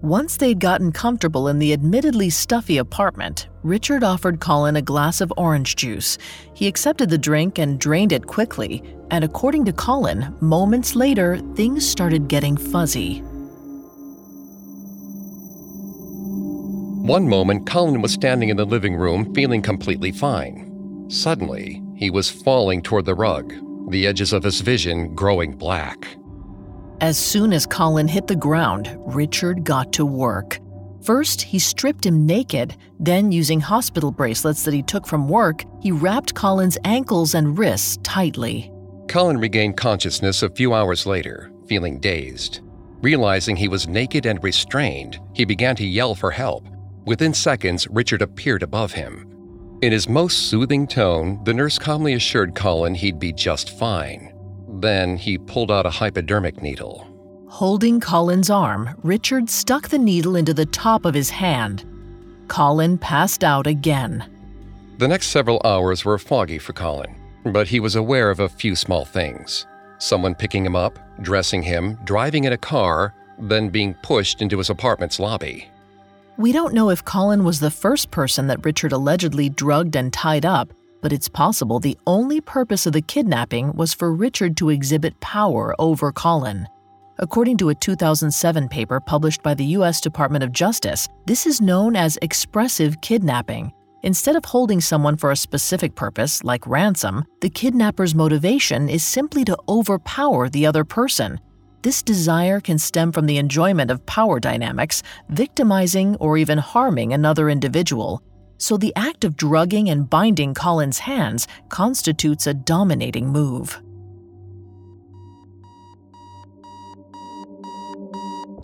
Once 0.07 0.37
they'd 0.37 0.61
gotten 0.61 0.93
comfortable 0.93 1.49
in 1.49 1.59
the 1.59 1.73
admittedly 1.73 2.31
stuffy 2.31 2.79
apartment, 2.79 3.49
Richard 3.65 4.05
offered 4.05 4.39
Colin 4.39 4.77
a 4.77 4.81
glass 4.81 5.21
of 5.21 5.33
orange 5.37 5.75
juice. 5.75 6.17
He 6.55 6.69
accepted 6.69 7.11
the 7.11 7.19
drink 7.19 7.59
and 7.59 7.81
drained 7.81 8.13
it 8.13 8.25
quickly, 8.25 8.85
and 9.11 9.25
according 9.25 9.65
to 9.65 9.73
Colin, 9.73 10.33
moments 10.41 10.95
later, 10.95 11.39
things 11.57 11.85
started 11.85 12.29
getting 12.29 12.57
fuzzy. 12.57 13.19
One 17.03 17.29
moment, 17.29 17.67
Colin 17.67 18.01
was 18.01 18.13
standing 18.13 18.51
in 18.51 18.57
the 18.57 18.65
living 18.65 18.95
room 18.95 19.35
feeling 19.35 19.61
completely 19.61 20.13
fine. 20.13 21.07
Suddenly, 21.09 21.83
he 21.97 22.11
was 22.11 22.31
falling 22.31 22.81
toward 22.81 23.07
the 23.07 23.17
rug, 23.17 23.53
the 23.91 24.07
edges 24.07 24.33
of 24.33 24.45
his 24.45 24.61
vision 24.61 25.17
growing 25.17 25.57
black. 25.57 26.07
As 27.01 27.19
soon 27.19 27.53
as 27.53 27.67
Colin 27.67 28.09
hit 28.09 28.27
the 28.27 28.37
ground, 28.37 28.97
Richard 29.01 29.65
got 29.65 29.93
to 29.93 30.07
work. 30.07 30.59
First, 31.03 31.43
he 31.43 31.59
stripped 31.59 32.07
him 32.07 32.25
naked, 32.25 32.75
then, 32.99 33.31
using 33.31 33.61
hospital 33.61 34.11
bracelets 34.11 34.65
that 34.65 34.73
he 34.73 34.83
took 34.83 35.07
from 35.07 35.29
work, 35.29 35.63
he 35.83 35.93
wrapped 35.93 36.35
Colin's 36.35 36.79
ankles 36.85 37.35
and 37.35 37.59
wrists 37.59 37.99
tightly. 38.03 38.73
Colin 39.09 39.37
regained 39.37 39.77
consciousness 39.77 40.43
a 40.43 40.49
few 40.49 40.73
hours 40.73 41.05
later, 41.05 41.53
feeling 41.67 42.01
dazed. 42.01 42.61
Realizing 43.03 43.57
he 43.57 43.69
was 43.69 43.87
naked 43.87 44.25
and 44.25 44.43
restrained, 44.43 45.21
he 45.35 45.45
began 45.45 45.77
to 45.77 45.87
yell 45.87 46.15
for 46.15 46.31
help. 46.31 46.67
Within 47.05 47.35
seconds, 47.35 47.87
Richard 47.89 48.23
appeared 48.23 48.63
above 48.63 48.93
him. 48.93 49.31
In 49.83 49.93
his 49.93 50.09
most 50.09 50.49
soothing 50.49 50.87
tone, 50.87 51.45
the 51.45 51.53
nurse 51.53 51.79
calmly 51.79 52.15
assured 52.15 52.55
Colin 52.55 52.95
he'd 52.95 53.19
be 53.19 53.35
just 53.35 53.79
fine. 53.79 54.33
Then 54.69 55.17
he 55.17 55.39
pulled 55.39 55.71
out 55.71 55.87
a 55.87 55.91
hypodermic 55.91 56.63
needle. 56.63 57.07
Holding 57.49 58.01
Colin's 58.01 58.51
arm, 58.51 58.91
Richard 59.03 59.49
stuck 59.49 59.89
the 59.89 59.99
needle 59.99 60.37
into 60.37 60.53
the 60.53 60.67
top 60.67 61.05
of 61.05 61.15
his 61.15 61.31
hand. 61.31 61.85
Colin 62.49 62.99
passed 62.99 63.45
out 63.45 63.67
again. 63.67 64.25
The 64.99 65.09
next 65.09 65.29
several 65.29 65.61
hours 65.65 66.05
were 66.05 66.19
foggy 66.19 66.59
for 66.59 66.73
Colin, 66.73 67.15
but 67.45 67.69
he 67.69 67.81
was 67.81 67.97
aware 67.97 68.31
of 68.31 68.41
a 68.41 68.49
few 68.49 68.75
small 68.75 69.05
things. 69.05 69.67
Someone 69.99 70.35
picking 70.35 70.65
him 70.65 70.77
up, 70.77 70.99
dressing 71.23 71.63
him, 71.63 71.99
driving 72.05 72.45
in 72.45 72.53
a 72.53 72.59
car, 72.59 73.15
then 73.39 73.69
being 73.69 73.95
pushed 74.03 74.43
into 74.43 74.59
his 74.59 74.71
apartment's 74.71 75.21
lobby. 75.21 75.69
We 76.39 76.53
don't 76.53 76.75
know 76.75 76.91
if 76.91 77.05
Colin 77.05 77.45
was 77.45 77.61
the 77.61 77.71
first 77.71 78.11
person 78.11 78.47
that 78.49 78.65
Richard 78.65 78.93
allegedly 78.93 79.49
drugged 79.49 79.97
and 79.97 80.13
tied 80.13 80.45
up, 80.45 80.73
but 81.07 81.13
it's 81.13 81.29
possible 81.29 81.79
the 81.79 81.97
only 82.09 82.41
purpose 82.41 82.85
of 82.85 82.93
the 82.93 83.01
kidnapping 83.01 83.73
was 83.75 83.95
for 83.95 84.13
Richard 84.13 84.57
to 84.57 84.71
exhibit 84.71 85.21
power 85.21 85.73
over 85.79 86.11
Colin. 86.11 86.67
According 87.21 87.59
to 87.59 87.69
a 87.69 87.77
2007 87.77 88.69
paper 88.69 88.99
published 88.99 89.41
by 89.41 89.55
the 89.55 89.67
U.S. 89.77 90.01
Department 90.01 90.43
of 90.43 90.51
Justice, 90.51 91.07
this 91.25 91.47
is 91.47 91.61
known 91.61 91.95
as 91.95 92.19
expressive 92.23 93.01
kidnapping. 93.03 93.73
Instead 94.03 94.35
of 94.35 94.45
holding 94.45 94.81
someone 94.81 95.17
for 95.17 95.31
a 95.31 95.37
specific 95.37 95.95
purpose, 95.95 96.43
like 96.43 96.67
ransom, 96.67 97.25
the 97.41 97.51
kidnapper's 97.51 98.17
motivation 98.17 98.89
is 98.89 99.05
simply 99.05 99.45
to 99.45 99.57
overpower 99.69 100.49
the 100.49 100.67
other 100.67 100.83
person. 100.83 101.39
This 101.83 102.03
desire 102.03 102.59
can 102.59 102.79
stem 102.79 103.13
from 103.13 103.27
the 103.27 103.39
enjoyment 103.39 103.93
of 103.93 104.05
power 104.07 104.41
dynamics, 104.41 105.05
victimizing 105.29 106.17
or 106.17 106.37
even 106.37 106.59
harming 106.59 107.13
another 107.13 107.49
individual, 107.49 108.25
so 108.59 108.77
the 108.77 108.95
act 108.97 109.25
of 109.25 109.37
drugging 109.37 109.91
and 109.91 110.09
binding 110.09 110.55
Colin's 110.55 110.99
hands 111.01 111.47
constitutes 111.69 112.47
a 112.47 112.55
dominating 112.55 113.29
move. 113.29 113.81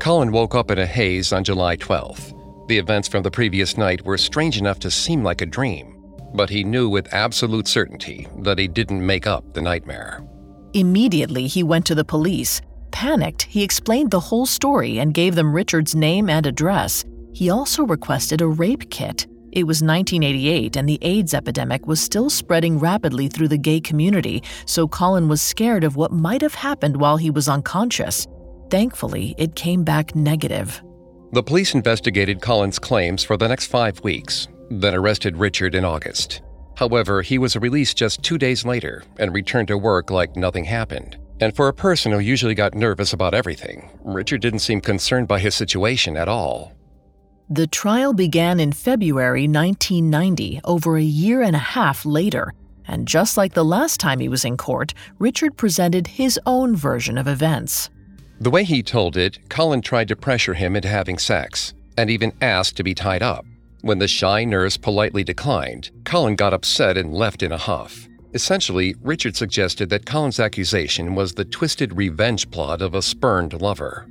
Colin 0.03 0.33
woke 0.33 0.55
up 0.55 0.71
in 0.71 0.79
a 0.79 0.87
haze 0.87 1.33
on 1.33 1.45
July 1.45 1.77
12th. 1.77 2.37
The 2.69 2.79
events 2.79 3.07
from 3.07 3.23
the 3.23 3.31
previous 3.31 3.77
night 3.77 4.05
were 4.05 4.19
strange 4.19 4.59
enough 4.59 4.81
to 4.81 4.91
seem 4.91 5.23
like 5.23 5.43
a 5.43 5.47
dream, 5.47 5.97
but 6.35 6.51
he 6.51 6.65
knew 6.65 6.89
with 6.89 7.15
absolute 7.15 7.69
certainty 7.69 8.27
that 8.39 8.59
he 8.59 8.67
didn't 8.67 9.05
make 9.05 9.27
up 9.27 9.53
the 9.53 9.63
nightmare. 9.63 10.27
Immediately, 10.73 11.47
he 11.47 11.63
went 11.63 11.87
to 11.87 11.95
the 11.95 12.05
police. 12.05 12.63
Panicked, 12.91 13.43
he 13.43 13.63
explained 13.63 14.11
the 14.11 14.21
whole 14.21 14.47
story 14.47 14.99
and 14.99 15.15
gave 15.15 15.35
them 15.35 15.53
Richard's 15.53 15.95
name 15.95 16.29
and 16.29 16.47
address. 16.47 17.05
He 17.33 17.51
also 17.51 17.85
requested 17.85 18.41
a 18.41 18.47
rape 18.47 18.91
kit. 18.91 19.27
It 19.53 19.65
was 19.65 19.83
1988 19.83 20.77
and 20.77 20.89
the 20.89 20.99
AIDS 21.03 21.35
epidemic 21.35 21.87
was 21.87 22.01
still 22.01 22.31
spreading 22.31 22.79
rapidly 22.79 23.29
through 23.29 23.49
the 23.49 23.59
gay 23.59 23.81
community, 23.81 24.43
so 24.65 24.89
Colin 24.89 25.29
was 25.29 25.43
scared 25.43 25.85
of 25.85 25.95
what 25.95 26.11
might 26.11 26.41
have 26.41 26.55
happened 26.55 26.97
while 26.97 27.19
he 27.19 27.29
was 27.29 27.51
unconscious. 27.51 28.27
Thankfully, 28.71 29.35
it 29.37 29.55
came 29.55 29.85
back 29.85 30.17
negative. 30.17 30.83
The 31.33 31.43
police 31.43 31.75
investigated 31.75 32.41
Colin's 32.41 32.79
claims 32.79 33.23
for 33.23 33.37
the 33.37 33.47
next 33.47 33.67
five 33.67 34.03
weeks, 34.03 34.49
then 34.71 34.95
arrested 34.95 35.37
Richard 35.37 35.75
in 35.75 35.85
August. 35.85 36.41
However, 36.77 37.21
he 37.21 37.37
was 37.37 37.55
released 37.55 37.99
just 37.99 38.23
two 38.23 38.39
days 38.39 38.65
later 38.65 39.05
and 39.19 39.35
returned 39.35 39.69
to 39.69 39.77
work 39.77 40.11
like 40.11 40.35
nothing 40.35 40.65
happened. 40.65 41.19
And 41.41 41.55
for 41.55 41.69
a 41.69 41.75
person 41.75 42.13
who 42.13 42.21
usually 42.21 42.55
got 42.55 42.75
nervous 42.75 43.13
about 43.13 43.35
everything, 43.35 43.91
Richard 44.03 44.41
didn't 44.41 44.61
seem 44.61 44.81
concerned 44.81 45.29
by 45.29 45.41
his 45.41 45.55
situation 45.55 46.17
at 46.17 46.29
all. 46.29 46.73
The 47.51 47.67
trial 47.67 48.13
began 48.13 48.61
in 48.61 48.73
February 48.73 49.49
1990, 49.49 50.61
over 50.65 50.97
a 50.97 51.03
year 51.03 51.43
and 51.43 51.57
a 51.57 51.59
half 51.59 52.07
later, 52.07 52.55
and 52.87 53.07
just 53.07 53.37
like 53.37 53.55
the 53.55 53.65
last 53.65 54.01
time 54.01 54.21
he 54.21 54.29
was 54.29 54.45
in 54.45 54.57
court, 54.57 54.95
Richard 55.19 55.57
presented 55.57 56.07
his 56.07 56.39
own 56.47 56.75
version 56.77 57.19
of 57.19 57.27
events. 57.27 57.91
The 58.41 58.51
way 58.51 58.65
he 58.65 58.83
told 58.83 59.17
it, 59.17 59.39
Colin 59.49 59.83
tried 59.83 60.09
to 60.09 60.17
pressure 60.17 60.55
him 60.55 60.77
into 60.77 60.89
having 60.89 61.19
sex, 61.19 61.75
and 61.99 62.11
even 62.11 62.33
asked 62.41 62.77
to 62.77 62.85
be 62.85 62.95
tied 62.95 63.23
up. 63.23 63.45
When 63.83 63.99
the 63.99 64.09
shy 64.09 64.45
nurse 64.45 64.77
politely 64.77 65.25
declined, 65.25 65.91
Colin 66.05 66.37
got 66.37 66.55
upset 66.55 66.97
and 66.97 67.13
left 67.13 67.43
in 67.43 67.53
a 67.53 67.59
huff. 67.59 68.09
Essentially, 68.35 68.95
Richard 69.03 69.37
suggested 69.37 69.91
that 69.91 70.07
Colin's 70.07 70.41
accusation 70.41 71.15
was 71.15 71.35
the 71.35 71.45
twisted 71.45 71.97
revenge 71.97 72.51
plot 72.51 72.81
of 72.81 72.95
a 72.95 73.03
spurned 73.03 73.61
lover. 73.61 74.07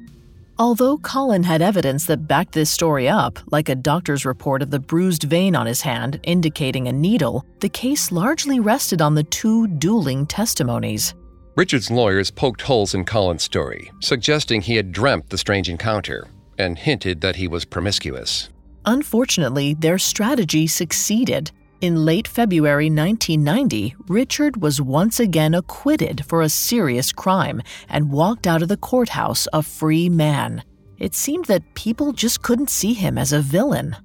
Although 0.62 1.00
Colin 1.00 1.42
had 1.42 1.64
evidence 1.64 2.06
that 2.06 2.28
backed 2.28 2.52
this 2.52 2.70
story 2.70 3.10
up, 3.10 3.40
like 3.52 3.68
a 3.68 3.74
doctor's 3.74 4.26
report 4.26 4.62
of 4.62 4.70
the 4.70 4.78
bruised 4.78 5.24
vein 5.24 5.56
on 5.56 5.66
his 5.66 5.82
hand 5.82 6.20
indicating 6.22 6.88
a 6.88 6.92
needle, 6.92 7.44
the 7.62 7.68
case 7.68 8.12
largely 8.12 8.60
rested 8.60 9.02
on 9.02 9.16
the 9.16 9.24
two 9.24 9.66
dueling 9.66 10.28
testimonies. 10.28 11.16
Richard's 11.56 11.90
lawyers 11.90 12.30
poked 12.30 12.62
holes 12.62 12.94
in 12.94 13.06
Colin's 13.06 13.42
story, 13.42 13.92
suggesting 14.02 14.62
he 14.62 14.76
had 14.76 14.92
dreamt 14.92 15.32
the 15.32 15.38
strange 15.40 15.68
encounter 15.68 16.28
and 16.60 16.78
hinted 16.78 17.22
that 17.22 17.38
he 17.38 17.48
was 17.48 17.66
promiscuous. 17.66 18.50
Unfortunately, 18.86 19.74
their 19.74 19.98
strategy 19.98 20.68
succeeded. 20.68 21.50
In 21.82 22.06
late 22.06 22.28
February 22.28 22.92
1990, 22.92 23.96
Richard 24.08 24.62
was 24.62 24.80
once 24.80 25.20
again 25.20 25.56
acquitted 25.56 26.24
for 26.24 26.44
a 26.44 26.50
serious 26.50 27.12
crime 27.12 27.64
and 27.90 28.12
walked 28.12 28.46
out 28.46 28.62
of 28.62 28.68
the 28.68 28.78
courthouse 28.78 29.48
a 29.52 29.64
free 29.64 30.08
man. 30.08 30.64
It 31.00 31.16
seemed 31.16 31.46
that 31.46 31.74
people 31.74 32.14
just 32.14 32.44
couldn't 32.44 32.70
see 32.70 32.94
him 32.94 33.18
as 33.18 33.34
a 33.34 33.42
villain. 33.42 33.96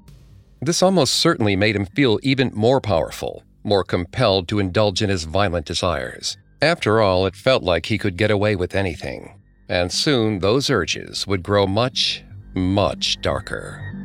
This 0.62 0.82
almost 0.82 1.16
certainly 1.16 1.54
made 1.54 1.76
him 1.76 1.84
feel 1.84 2.18
even 2.22 2.50
more 2.54 2.80
powerful, 2.80 3.42
more 3.62 3.84
compelled 3.84 4.48
to 4.48 4.58
indulge 4.58 5.02
in 5.02 5.10
his 5.10 5.24
violent 5.24 5.66
desires. 5.66 6.38
After 6.62 7.02
all, 7.02 7.26
it 7.26 7.36
felt 7.36 7.62
like 7.62 7.84
he 7.84 7.98
could 7.98 8.16
get 8.16 8.30
away 8.30 8.56
with 8.56 8.74
anything. 8.74 9.38
And 9.68 9.92
soon 9.92 10.38
those 10.38 10.70
urges 10.70 11.26
would 11.26 11.42
grow 11.42 11.66
much, 11.66 12.24
much 12.54 13.20
darker. 13.20 13.95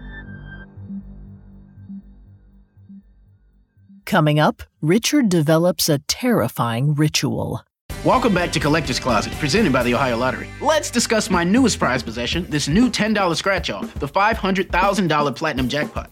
Coming 4.11 4.41
up, 4.41 4.63
Richard 4.81 5.29
develops 5.29 5.87
a 5.87 5.99
terrifying 5.99 6.93
ritual. 6.95 7.65
Welcome 8.03 8.33
back 8.33 8.51
to 8.51 8.59
Collector's 8.59 8.99
Closet, 8.99 9.31
presented 9.35 9.71
by 9.71 9.83
the 9.83 9.95
Ohio 9.95 10.17
Lottery. 10.17 10.49
Let's 10.59 10.91
discuss 10.91 11.29
my 11.29 11.45
newest 11.45 11.79
prize 11.79 12.03
possession, 12.03 12.45
this 12.49 12.67
new 12.67 12.89
$10 12.89 13.37
scratch 13.37 13.69
off, 13.69 13.93
the 13.93 14.09
$500,000 14.09 15.35
Platinum 15.37 15.69
Jackpot. 15.69 16.11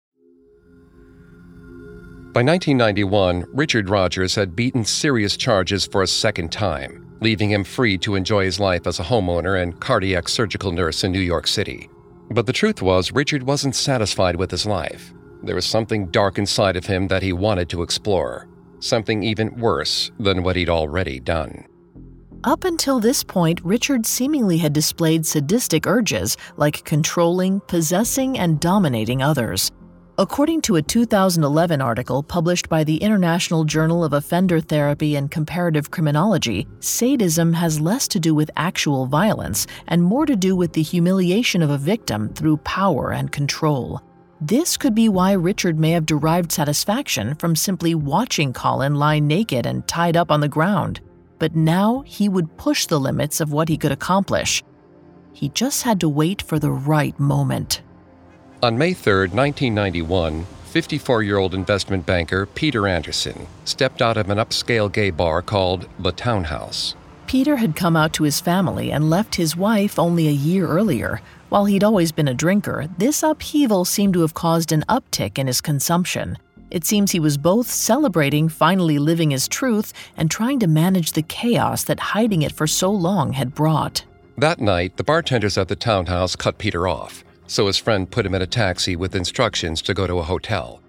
By 2.33 2.43
1991, 2.43 3.45
Richard 3.51 3.89
Rogers 3.89 4.35
had 4.35 4.55
beaten 4.55 4.85
serious 4.85 5.35
charges 5.35 5.85
for 5.85 6.01
a 6.01 6.07
second 6.07 6.49
time. 6.49 7.05
leaving 7.19 7.51
him 7.51 7.63
free 7.63 7.97
to 7.99 8.15
enjoy 8.15 8.45
his 8.45 8.59
life 8.59 8.87
as 8.87 8.99
a 8.99 9.03
homeowner 9.03 9.61
and 9.61 9.79
cardiac 9.79 10.27
surgical 10.27 10.71
nurse 10.71 11.03
in 11.03 11.11
New 11.11 11.19
York 11.19 11.45
City. 11.45 11.87
But 12.31 12.47
the 12.47 12.53
truth 12.53 12.81
was, 12.81 13.11
Richard 13.11 13.43
wasn't 13.43 13.75
satisfied 13.75 14.37
with 14.37 14.49
his 14.49 14.65
life. 14.65 15.13
There 15.43 15.53
was 15.53 15.65
something 15.65 16.07
dark 16.07 16.39
inside 16.39 16.75
of 16.75 16.85
him 16.85 17.07
that 17.09 17.21
he 17.21 17.31
wanted 17.31 17.69
to 17.69 17.83
explore, 17.83 18.47
something 18.79 19.21
even 19.21 19.55
worse 19.57 20.09
than 20.19 20.41
what 20.41 20.55
he'd 20.55 20.69
already 20.69 21.19
done. 21.19 21.67
Up 22.43 22.63
until 22.63 22.99
this 22.99 23.23
point, 23.23 23.61
Richard 23.63 24.07
seemingly 24.07 24.57
had 24.57 24.73
displayed 24.73 25.27
sadistic 25.27 25.85
urges 25.85 26.37
like 26.57 26.83
controlling, 26.85 27.59
possessing, 27.67 28.39
and 28.39 28.59
dominating 28.59 29.21
others. 29.21 29.71
According 30.21 30.61
to 30.61 30.75
a 30.75 30.83
2011 30.83 31.81
article 31.81 32.21
published 32.21 32.69
by 32.69 32.83
the 32.83 32.97
International 32.97 33.63
Journal 33.63 34.03
of 34.03 34.13
Offender 34.13 34.59
Therapy 34.59 35.15
and 35.15 35.31
Comparative 35.31 35.89
Criminology, 35.89 36.67
sadism 36.79 37.53
has 37.53 37.81
less 37.81 38.07
to 38.09 38.19
do 38.19 38.35
with 38.35 38.51
actual 38.55 39.07
violence 39.07 39.65
and 39.87 40.03
more 40.03 40.27
to 40.27 40.35
do 40.35 40.55
with 40.55 40.73
the 40.73 40.83
humiliation 40.83 41.63
of 41.63 41.71
a 41.71 41.77
victim 41.79 42.31
through 42.35 42.57
power 42.57 43.13
and 43.13 43.31
control. 43.31 43.99
This 44.39 44.77
could 44.77 44.93
be 44.93 45.09
why 45.09 45.31
Richard 45.31 45.79
may 45.79 45.89
have 45.89 46.05
derived 46.05 46.51
satisfaction 46.51 47.33
from 47.33 47.55
simply 47.55 47.95
watching 47.95 48.53
Colin 48.53 48.93
lie 48.93 49.17
naked 49.17 49.65
and 49.65 49.87
tied 49.87 50.15
up 50.15 50.29
on 50.29 50.39
the 50.39 50.47
ground. 50.47 51.01
But 51.39 51.55
now 51.55 52.03
he 52.05 52.29
would 52.29 52.57
push 52.57 52.85
the 52.85 52.99
limits 52.99 53.41
of 53.41 53.53
what 53.53 53.69
he 53.69 53.75
could 53.75 53.91
accomplish. 53.91 54.61
He 55.33 55.49
just 55.49 55.81
had 55.81 55.99
to 56.01 56.09
wait 56.09 56.43
for 56.43 56.59
the 56.59 56.71
right 56.71 57.19
moment. 57.19 57.81
On 58.63 58.77
May 58.77 58.93
3, 58.93 59.29
1991, 59.29 60.45
54 60.65 61.23
year 61.23 61.39
old 61.39 61.55
investment 61.55 62.05
banker 62.05 62.45
Peter 62.45 62.87
Anderson 62.87 63.47
stepped 63.65 64.03
out 64.03 64.17
of 64.17 64.29
an 64.29 64.37
upscale 64.37 64.91
gay 64.91 65.09
bar 65.09 65.41
called 65.41 65.89
The 65.97 66.11
Townhouse. 66.11 66.93
Peter 67.25 67.55
had 67.55 67.75
come 67.75 67.97
out 67.97 68.13
to 68.13 68.23
his 68.23 68.39
family 68.39 68.91
and 68.91 69.09
left 69.09 69.33
his 69.33 69.55
wife 69.55 69.97
only 69.97 70.27
a 70.27 70.31
year 70.31 70.67
earlier. 70.67 71.21
While 71.49 71.65
he'd 71.65 71.83
always 71.83 72.11
been 72.11 72.27
a 72.27 72.35
drinker, 72.35 72.87
this 72.99 73.23
upheaval 73.23 73.83
seemed 73.83 74.13
to 74.13 74.21
have 74.21 74.35
caused 74.35 74.71
an 74.71 74.85
uptick 74.87 75.39
in 75.39 75.47
his 75.47 75.59
consumption. 75.59 76.37
It 76.69 76.85
seems 76.85 77.09
he 77.09 77.19
was 77.19 77.39
both 77.39 77.65
celebrating 77.65 78.47
finally 78.47 78.99
living 78.99 79.31
his 79.31 79.47
truth 79.47 79.91
and 80.15 80.29
trying 80.29 80.59
to 80.59 80.67
manage 80.67 81.13
the 81.13 81.23
chaos 81.23 81.83
that 81.85 81.99
hiding 81.99 82.43
it 82.43 82.51
for 82.51 82.67
so 82.67 82.91
long 82.91 83.33
had 83.33 83.55
brought. 83.55 84.05
That 84.37 84.61
night, 84.61 84.97
the 84.97 85.03
bartenders 85.03 85.57
at 85.57 85.67
the 85.67 85.75
townhouse 85.75 86.35
cut 86.35 86.59
Peter 86.59 86.87
off 86.87 87.23
so 87.51 87.67
his 87.67 87.77
friend 87.77 88.09
put 88.09 88.25
him 88.25 88.33
in 88.33 88.41
a 88.41 88.47
taxi 88.47 88.95
with 88.95 89.13
instructions 89.13 89.81
to 89.81 89.93
go 89.93 90.07
to 90.07 90.19
a 90.19 90.23
hotel. 90.23 90.81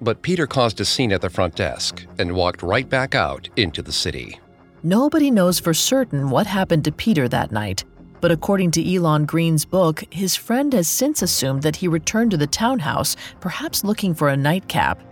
But 0.00 0.22
Peter 0.22 0.46
caused 0.46 0.80
a 0.80 0.84
scene 0.86 1.12
at 1.12 1.20
the 1.20 1.28
front 1.28 1.54
desk 1.54 2.06
and 2.18 2.34
walked 2.34 2.62
right 2.62 2.88
back 2.88 3.14
out 3.14 3.50
into 3.56 3.82
the 3.82 3.92
city. 3.92 4.40
Nobody 4.82 5.30
knows 5.30 5.60
for 5.60 5.74
certain 5.74 6.30
what 6.30 6.46
happened 6.46 6.84
to 6.84 6.92
Peter 6.92 7.28
that 7.28 7.52
night, 7.52 7.84
but 8.22 8.30
according 8.30 8.70
to 8.70 8.94
Elon 8.94 9.26
Green's 9.26 9.66
book, 9.66 10.02
his 10.08 10.34
friend 10.34 10.72
has 10.72 10.88
since 10.88 11.20
assumed 11.20 11.62
that 11.62 11.76
he 11.76 11.88
returned 11.88 12.30
to 12.30 12.38
the 12.38 12.46
townhouse, 12.46 13.14
perhaps 13.40 13.84
looking 13.84 14.14
for 14.14 14.30
a 14.30 14.36
nightcap. 14.36 15.02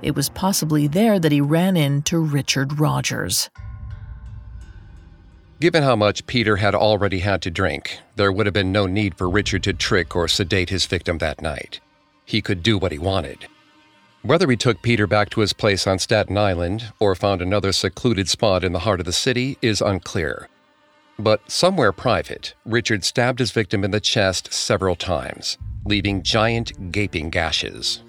It 0.00 0.14
was 0.14 0.30
possibly 0.30 0.86
there 0.86 1.18
that 1.18 1.32
he 1.32 1.42
ran 1.42 1.76
into 1.76 2.20
Richard 2.20 2.78
Rogers. 2.78 3.50
Given 5.58 5.82
how 5.82 5.96
much 5.96 6.26
Peter 6.26 6.56
had 6.56 6.74
already 6.74 7.20
had 7.20 7.40
to 7.42 7.50
drink, 7.50 7.98
there 8.16 8.30
would 8.30 8.46
have 8.46 8.52
been 8.52 8.72
no 8.72 8.86
need 8.86 9.16
for 9.16 9.30
Richard 9.30 9.62
to 9.62 9.72
trick 9.72 10.14
or 10.14 10.28
sedate 10.28 10.68
his 10.68 10.84
victim 10.84 11.16
that 11.18 11.40
night. 11.40 11.80
He 12.26 12.42
could 12.42 12.62
do 12.62 12.76
what 12.76 12.92
he 12.92 12.98
wanted. 12.98 13.46
Whether 14.22 14.50
he 14.50 14.56
took 14.56 14.82
Peter 14.82 15.06
back 15.06 15.30
to 15.30 15.40
his 15.40 15.54
place 15.54 15.86
on 15.86 15.98
Staten 15.98 16.36
Island 16.36 16.92
or 16.98 17.14
found 17.14 17.40
another 17.40 17.72
secluded 17.72 18.28
spot 18.28 18.64
in 18.64 18.72
the 18.72 18.80
heart 18.80 19.00
of 19.00 19.06
the 19.06 19.12
city 19.12 19.56
is 19.62 19.80
unclear. 19.80 20.48
But 21.18 21.50
somewhere 21.50 21.92
private, 21.92 22.54
Richard 22.66 23.02
stabbed 23.02 23.38
his 23.38 23.52
victim 23.52 23.82
in 23.82 23.92
the 23.92 24.00
chest 24.00 24.52
several 24.52 24.94
times, 24.94 25.56
leaving 25.86 26.22
giant 26.22 26.92
gaping 26.92 27.30
gashes. 27.30 28.02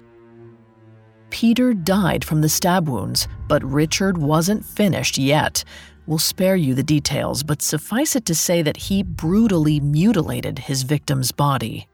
Peter 1.30 1.72
died 1.72 2.24
from 2.24 2.42
the 2.42 2.48
stab 2.48 2.88
wounds, 2.88 3.26
but 3.48 3.64
Richard 3.64 4.18
wasn't 4.18 4.64
finished 4.64 5.16
yet. 5.16 5.64
We'll 6.08 6.16
spare 6.16 6.56
you 6.56 6.74
the 6.74 6.82
details, 6.82 7.42
but 7.42 7.60
suffice 7.60 8.16
it 8.16 8.24
to 8.24 8.34
say 8.34 8.62
that 8.62 8.78
he 8.78 9.02
brutally 9.02 9.78
mutilated 9.78 10.58
his 10.60 10.82
victim's 10.82 11.32
body. 11.32 11.86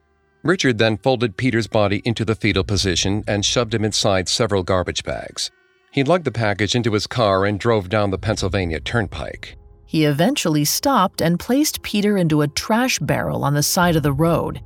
Richard 0.44 0.78
then 0.78 0.98
folded 0.98 1.36
Peter's 1.36 1.66
body 1.66 2.00
into 2.04 2.24
the 2.24 2.36
fetal 2.36 2.62
position 2.62 3.24
and 3.26 3.44
shoved 3.44 3.74
him 3.74 3.84
inside 3.84 4.28
several 4.28 4.62
garbage 4.62 5.02
bags. 5.02 5.50
He 5.90 6.04
lugged 6.04 6.26
the 6.26 6.30
package 6.30 6.76
into 6.76 6.92
his 6.92 7.08
car 7.08 7.44
and 7.44 7.58
drove 7.58 7.88
down 7.88 8.12
the 8.12 8.18
Pennsylvania 8.18 8.78
Turnpike. 8.78 9.56
He 9.84 10.04
eventually 10.04 10.64
stopped 10.64 11.20
and 11.20 11.40
placed 11.40 11.82
Peter 11.82 12.16
into 12.16 12.42
a 12.42 12.46
trash 12.46 13.00
barrel 13.00 13.42
on 13.42 13.54
the 13.54 13.64
side 13.64 13.96
of 13.96 14.04
the 14.04 14.12
road. 14.12 14.60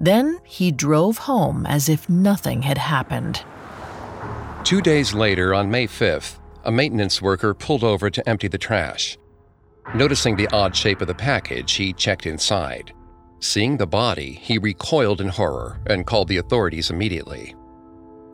Then 0.00 0.40
he 0.44 0.72
drove 0.72 1.16
home 1.16 1.64
as 1.64 1.88
if 1.88 2.08
nothing 2.08 2.62
had 2.62 2.78
happened. 2.78 3.44
Two 4.64 4.80
days 4.80 5.14
later, 5.14 5.54
on 5.54 5.70
May 5.70 5.86
5th, 5.86 6.39
a 6.64 6.72
maintenance 6.72 7.22
worker 7.22 7.54
pulled 7.54 7.84
over 7.84 8.10
to 8.10 8.28
empty 8.28 8.48
the 8.48 8.58
trash. 8.58 9.18
Noticing 9.94 10.36
the 10.36 10.48
odd 10.52 10.76
shape 10.76 11.00
of 11.00 11.08
the 11.08 11.14
package, 11.14 11.72
he 11.72 11.92
checked 11.92 12.26
inside. 12.26 12.92
Seeing 13.40 13.76
the 13.76 13.86
body, 13.86 14.32
he 14.32 14.58
recoiled 14.58 15.20
in 15.20 15.28
horror 15.28 15.80
and 15.86 16.06
called 16.06 16.28
the 16.28 16.36
authorities 16.36 16.90
immediately. 16.90 17.54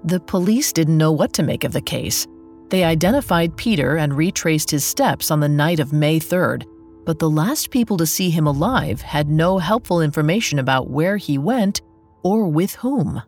The 0.05 0.21
police 0.21 0.73
didn't 0.73 0.99
know 0.99 1.13
what 1.13 1.33
to 1.35 1.43
make 1.43 1.65
of 1.65 1.73
the 1.73 1.81
case. 1.81 2.27
They 2.69 2.85
identified 2.85 3.57
Peter 3.57 3.97
and 3.97 4.17
retraced 4.17 4.71
his 4.71 4.85
steps 4.85 5.31
on 5.31 5.41
the 5.41 5.49
night 5.49 5.79
of 5.79 5.93
May 5.93 6.19
3rd, 6.19 6.65
but 7.05 7.21
the 7.21 7.31
last 7.31 7.71
people 7.71 7.97
to 7.99 8.07
see 8.07 8.31
him 8.31 8.47
alive 8.47 9.01
had 9.01 9.29
no 9.29 9.59
helpful 9.59 10.01
information 10.01 10.59
about 10.59 10.91
where 10.91 11.17
he 11.17 11.39
went 11.39 11.81
or 12.25 12.49
with 12.49 12.75
whom. 12.75 13.23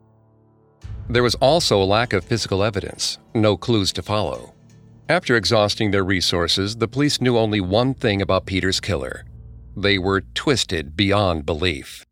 There 1.08 1.22
was 1.22 1.36
also 1.36 1.80
a 1.80 1.84
lack 1.84 2.12
of 2.12 2.24
physical 2.24 2.64
evidence, 2.64 3.18
no 3.34 3.56
clues 3.56 3.92
to 3.92 4.02
follow. 4.02 4.54
After 5.10 5.36
exhausting 5.36 5.90
their 5.90 6.04
resources, 6.04 6.76
the 6.76 6.88
police 6.88 7.18
knew 7.18 7.38
only 7.38 7.62
one 7.62 7.94
thing 7.94 8.20
about 8.20 8.46
Peter's 8.46 8.80
killer 8.80 9.24
they 9.74 9.96
were 9.96 10.22
twisted 10.34 10.96
beyond 10.96 11.46
belief. 11.46 12.04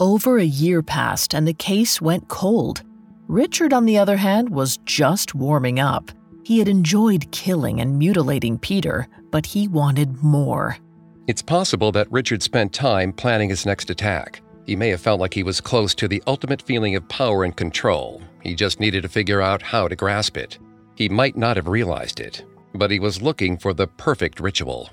Over 0.00 0.38
a 0.38 0.44
year 0.44 0.82
passed 0.82 1.34
and 1.34 1.46
the 1.46 1.52
case 1.52 2.00
went 2.00 2.28
cold. 2.28 2.82
Richard, 3.28 3.74
on 3.74 3.84
the 3.84 3.98
other 3.98 4.16
hand, 4.16 4.48
was 4.48 4.78
just 4.86 5.34
warming 5.34 5.78
up. 5.78 6.10
He 6.44 6.58
had 6.58 6.68
enjoyed 6.68 7.30
killing 7.30 7.80
and 7.80 7.98
mutilating 7.98 8.58
Peter, 8.58 9.06
but 9.30 9.44
he 9.44 9.68
wanted 9.68 10.22
more. 10.22 10.78
It's 11.26 11.42
possible 11.42 11.92
that 11.92 12.10
Richard 12.10 12.42
spent 12.42 12.72
time 12.72 13.12
planning 13.12 13.50
his 13.50 13.66
next 13.66 13.90
attack. 13.90 14.40
He 14.64 14.76
may 14.76 14.88
have 14.88 15.00
felt 15.00 15.20
like 15.20 15.34
he 15.34 15.42
was 15.42 15.60
close 15.60 15.94
to 15.96 16.08
the 16.08 16.22
ultimate 16.26 16.62
feeling 16.62 16.96
of 16.96 17.08
power 17.08 17.44
and 17.44 17.54
control. 17.54 18.22
He 18.42 18.54
just 18.54 18.80
needed 18.80 19.02
to 19.02 19.08
figure 19.08 19.42
out 19.42 19.60
how 19.60 19.88
to 19.88 19.96
grasp 19.96 20.36
it. 20.38 20.58
He 20.96 21.08
might 21.10 21.36
not 21.36 21.56
have 21.56 21.68
realized 21.68 22.20
it, 22.20 22.42
but 22.74 22.90
he 22.90 22.98
was 22.98 23.22
looking 23.22 23.58
for 23.58 23.74
the 23.74 23.86
perfect 23.86 24.40
ritual. 24.40 24.90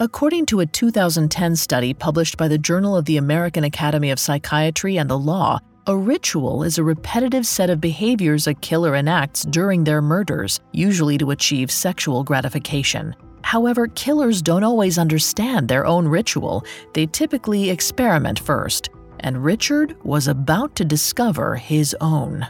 According 0.00 0.46
to 0.46 0.58
a 0.60 0.66
2010 0.66 1.54
study 1.54 1.94
published 1.94 2.36
by 2.36 2.48
the 2.48 2.58
Journal 2.58 2.96
of 2.96 3.04
the 3.04 3.16
American 3.16 3.62
Academy 3.62 4.10
of 4.10 4.18
Psychiatry 4.18 4.98
and 4.98 5.08
the 5.08 5.18
Law, 5.18 5.60
a 5.86 5.96
ritual 5.96 6.64
is 6.64 6.78
a 6.78 6.82
repetitive 6.82 7.46
set 7.46 7.70
of 7.70 7.80
behaviors 7.80 8.48
a 8.48 8.54
killer 8.54 8.96
enacts 8.96 9.44
during 9.44 9.84
their 9.84 10.02
murders, 10.02 10.58
usually 10.72 11.16
to 11.18 11.30
achieve 11.30 11.70
sexual 11.70 12.24
gratification. 12.24 13.14
However, 13.42 13.86
killers 13.86 14.42
don't 14.42 14.64
always 14.64 14.98
understand 14.98 15.68
their 15.68 15.86
own 15.86 16.08
ritual, 16.08 16.64
they 16.94 17.06
typically 17.06 17.70
experiment 17.70 18.40
first. 18.40 18.88
And 19.20 19.44
Richard 19.44 19.96
was 20.02 20.26
about 20.26 20.74
to 20.76 20.84
discover 20.84 21.54
his 21.54 21.94
own. 22.00 22.44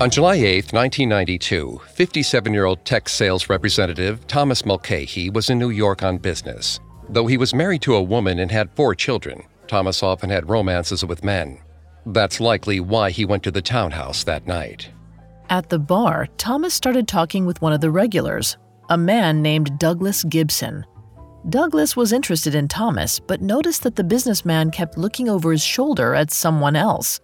On 0.00 0.08
July 0.08 0.36
8, 0.36 0.72
1992, 0.72 1.80
57 1.90 2.54
year 2.54 2.66
old 2.66 2.84
tech 2.84 3.08
sales 3.08 3.48
representative 3.48 4.24
Thomas 4.28 4.64
Mulcahy 4.64 5.28
was 5.28 5.50
in 5.50 5.58
New 5.58 5.70
York 5.70 6.04
on 6.04 6.18
business. 6.18 6.78
Though 7.08 7.26
he 7.26 7.36
was 7.36 7.52
married 7.52 7.82
to 7.82 7.96
a 7.96 8.02
woman 8.02 8.38
and 8.38 8.48
had 8.48 8.70
four 8.76 8.94
children, 8.94 9.42
Thomas 9.66 10.04
often 10.04 10.30
had 10.30 10.48
romances 10.48 11.04
with 11.04 11.24
men. 11.24 11.58
That's 12.06 12.38
likely 12.38 12.78
why 12.78 13.10
he 13.10 13.24
went 13.24 13.42
to 13.42 13.50
the 13.50 13.60
townhouse 13.60 14.22
that 14.22 14.46
night. 14.46 14.88
At 15.50 15.68
the 15.68 15.80
bar, 15.80 16.28
Thomas 16.36 16.74
started 16.74 17.08
talking 17.08 17.44
with 17.44 17.60
one 17.60 17.72
of 17.72 17.80
the 17.80 17.90
regulars, 17.90 18.56
a 18.90 18.96
man 18.96 19.42
named 19.42 19.80
Douglas 19.80 20.22
Gibson. 20.22 20.86
Douglas 21.48 21.96
was 21.96 22.12
interested 22.12 22.54
in 22.54 22.68
Thomas, 22.68 23.18
but 23.18 23.42
noticed 23.42 23.82
that 23.82 23.96
the 23.96 24.04
businessman 24.04 24.70
kept 24.70 24.96
looking 24.96 25.28
over 25.28 25.50
his 25.50 25.64
shoulder 25.64 26.14
at 26.14 26.30
someone 26.30 26.76
else. 26.76 27.18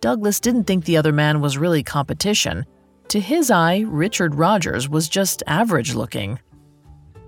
Douglas 0.00 0.40
didn't 0.40 0.64
think 0.64 0.84
the 0.84 0.96
other 0.96 1.12
man 1.12 1.40
was 1.40 1.58
really 1.58 1.82
competition. 1.82 2.64
To 3.08 3.20
his 3.20 3.50
eye, 3.50 3.84
Richard 3.86 4.34
Rogers 4.34 4.88
was 4.88 5.08
just 5.08 5.42
average 5.46 5.94
looking. 5.94 6.38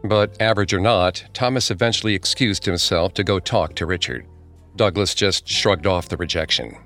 But 0.04 0.40
average 0.40 0.72
or 0.72 0.80
not, 0.80 1.22
Thomas 1.34 1.70
eventually 1.70 2.14
excused 2.14 2.64
himself 2.64 3.14
to 3.14 3.24
go 3.24 3.38
talk 3.38 3.74
to 3.76 3.86
Richard. 3.86 4.26
Douglas 4.76 5.14
just 5.14 5.46
shrugged 5.46 5.86
off 5.86 6.08
the 6.08 6.16
rejection. 6.16 6.76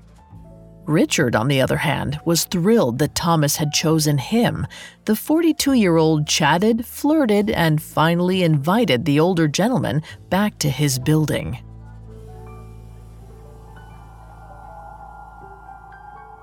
Richard, 0.85 1.35
on 1.35 1.47
the 1.47 1.61
other 1.61 1.77
hand, 1.77 2.19
was 2.25 2.45
thrilled 2.45 2.99
that 2.99 3.15
Thomas 3.15 3.57
had 3.57 3.73
chosen 3.73 4.17
him. 4.17 4.65
The 5.05 5.15
42 5.15 5.73
year 5.73 5.97
old 5.97 6.27
chatted, 6.27 6.85
flirted, 6.85 7.49
and 7.49 7.81
finally 7.81 8.43
invited 8.43 9.05
the 9.05 9.19
older 9.19 9.47
gentleman 9.47 10.01
back 10.29 10.59
to 10.59 10.69
his 10.69 10.99
building. 10.99 11.59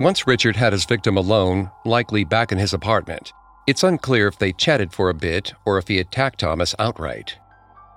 Once 0.01 0.27
Richard 0.27 0.57
had 0.57 0.73
his 0.73 0.85
victim 0.85 1.17
alone, 1.17 1.71
likely 1.85 2.25
back 2.25 2.51
in 2.51 2.59
his 2.59 2.75
apartment, 2.75 3.33
it's 3.69 3.85
unclear 3.85 4.27
if 4.27 4.39
they 4.39 4.53
chatted 4.53 4.93
for 4.93 5.09
a 5.09 5.15
bit 5.15 5.55
or 5.65 5.79
if 5.79 5.87
he 5.87 6.01
attacked 6.01 6.41
Thomas 6.41 6.75
outright. 6.81 7.39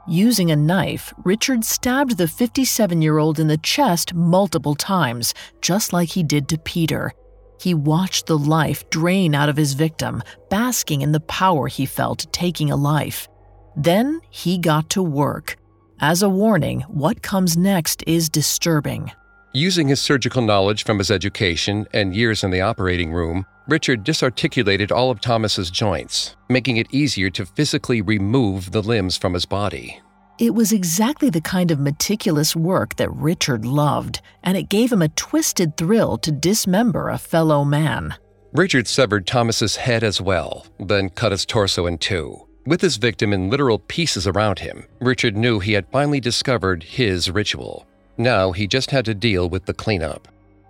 Using 0.08 0.52
a 0.52 0.56
knife, 0.56 1.12
Richard 1.26 1.66
stabbed 1.66 2.18
the 2.18 2.28
57 2.28 3.02
year 3.02 3.18
old 3.18 3.40
in 3.40 3.48
the 3.48 3.58
chest 3.58 4.14
multiple 4.14 4.76
times, 4.76 5.34
just 5.60 5.92
like 5.92 6.10
he 6.10 6.22
did 6.22 6.48
to 6.50 6.60
Peter. 6.60 7.12
He 7.60 7.74
watched 7.74 8.28
the 8.28 8.38
life 8.38 8.88
drain 8.92 9.34
out 9.34 9.50
of 9.50 9.58
his 9.58 9.74
victim, 9.74 10.22
basking 10.52 11.02
in 11.02 11.12
the 11.12 11.20
power 11.22 11.68
he 11.68 11.88
felt 11.88 12.32
taking 12.32 12.70
a 12.70 12.76
life. 12.76 13.28
Then 13.76 14.22
he 14.30 14.60
got 14.60 14.92
to 14.92 15.02
work. 15.02 15.58
As 16.00 16.22
a 16.22 16.30
warning, 16.30 16.82
what 16.82 17.24
comes 17.24 17.58
next 17.58 18.04
is 18.06 18.30
disturbing. 18.30 19.12
Using 19.58 19.88
his 19.88 20.00
surgical 20.00 20.44
knowledge 20.44 20.84
from 20.84 21.00
his 21.00 21.10
education 21.10 21.88
and 21.92 22.16
years 22.16 22.44
in 22.44 22.52
the 22.52 22.62
operating 22.62 23.12
room, 23.12 23.44
Richard 23.68 24.04
disarticulated 24.04 24.92
all 24.92 25.10
of 25.10 25.20
Thomas's 25.20 25.72
joints, 25.72 26.36
making 26.48 26.78
it 26.78 26.94
easier 26.94 27.32
to 27.32 27.44
physically 27.44 28.04
remove 28.04 28.72
the 28.72 28.84
limbs 28.84 29.18
from 29.18 29.34
his 29.34 29.48
body. 29.48 30.00
It 30.38 30.54
was 30.54 30.72
exactly 30.72 31.32
the 31.32 31.42
kind 31.42 31.72
of 31.72 31.80
meticulous 31.80 32.56
work 32.56 32.98
that 32.98 33.12
Richard 33.12 33.66
loved, 33.66 34.22
and 34.44 34.56
it 34.56 34.70
gave 34.70 34.92
him 34.92 35.02
a 35.02 35.10
twisted 35.10 35.76
thrill 35.76 36.20
to 36.20 36.32
dismember 36.32 37.10
a 37.10 37.18
fellow 37.18 37.66
man. 37.66 38.14
Richard 38.54 38.88
severed 38.88 39.26
Thomas's 39.26 39.78
head 39.78 40.04
as 40.04 40.22
well, 40.22 40.68
then 40.80 41.10
cut 41.10 41.32
his 41.32 41.48
torso 41.48 41.88
in 41.88 41.98
two. 41.98 42.48
With 42.68 42.82
his 42.82 42.98
victim 42.98 43.34
in 43.34 43.50
literal 43.50 43.80
pieces 43.80 44.28
around 44.28 44.60
him, 44.60 44.86
Richard 45.02 45.36
knew 45.36 45.58
he 45.58 45.74
had 45.74 45.92
finally 45.92 46.20
discovered 46.20 46.84
his 46.84 47.32
ritual. 47.32 47.88
Now 48.18 48.52
he 48.52 48.68
just 48.68 48.92
had 48.92 49.06
to 49.06 49.14
deal 49.14 49.50
with 49.50 49.66
the 49.66 49.74
cleanup. 49.74 50.28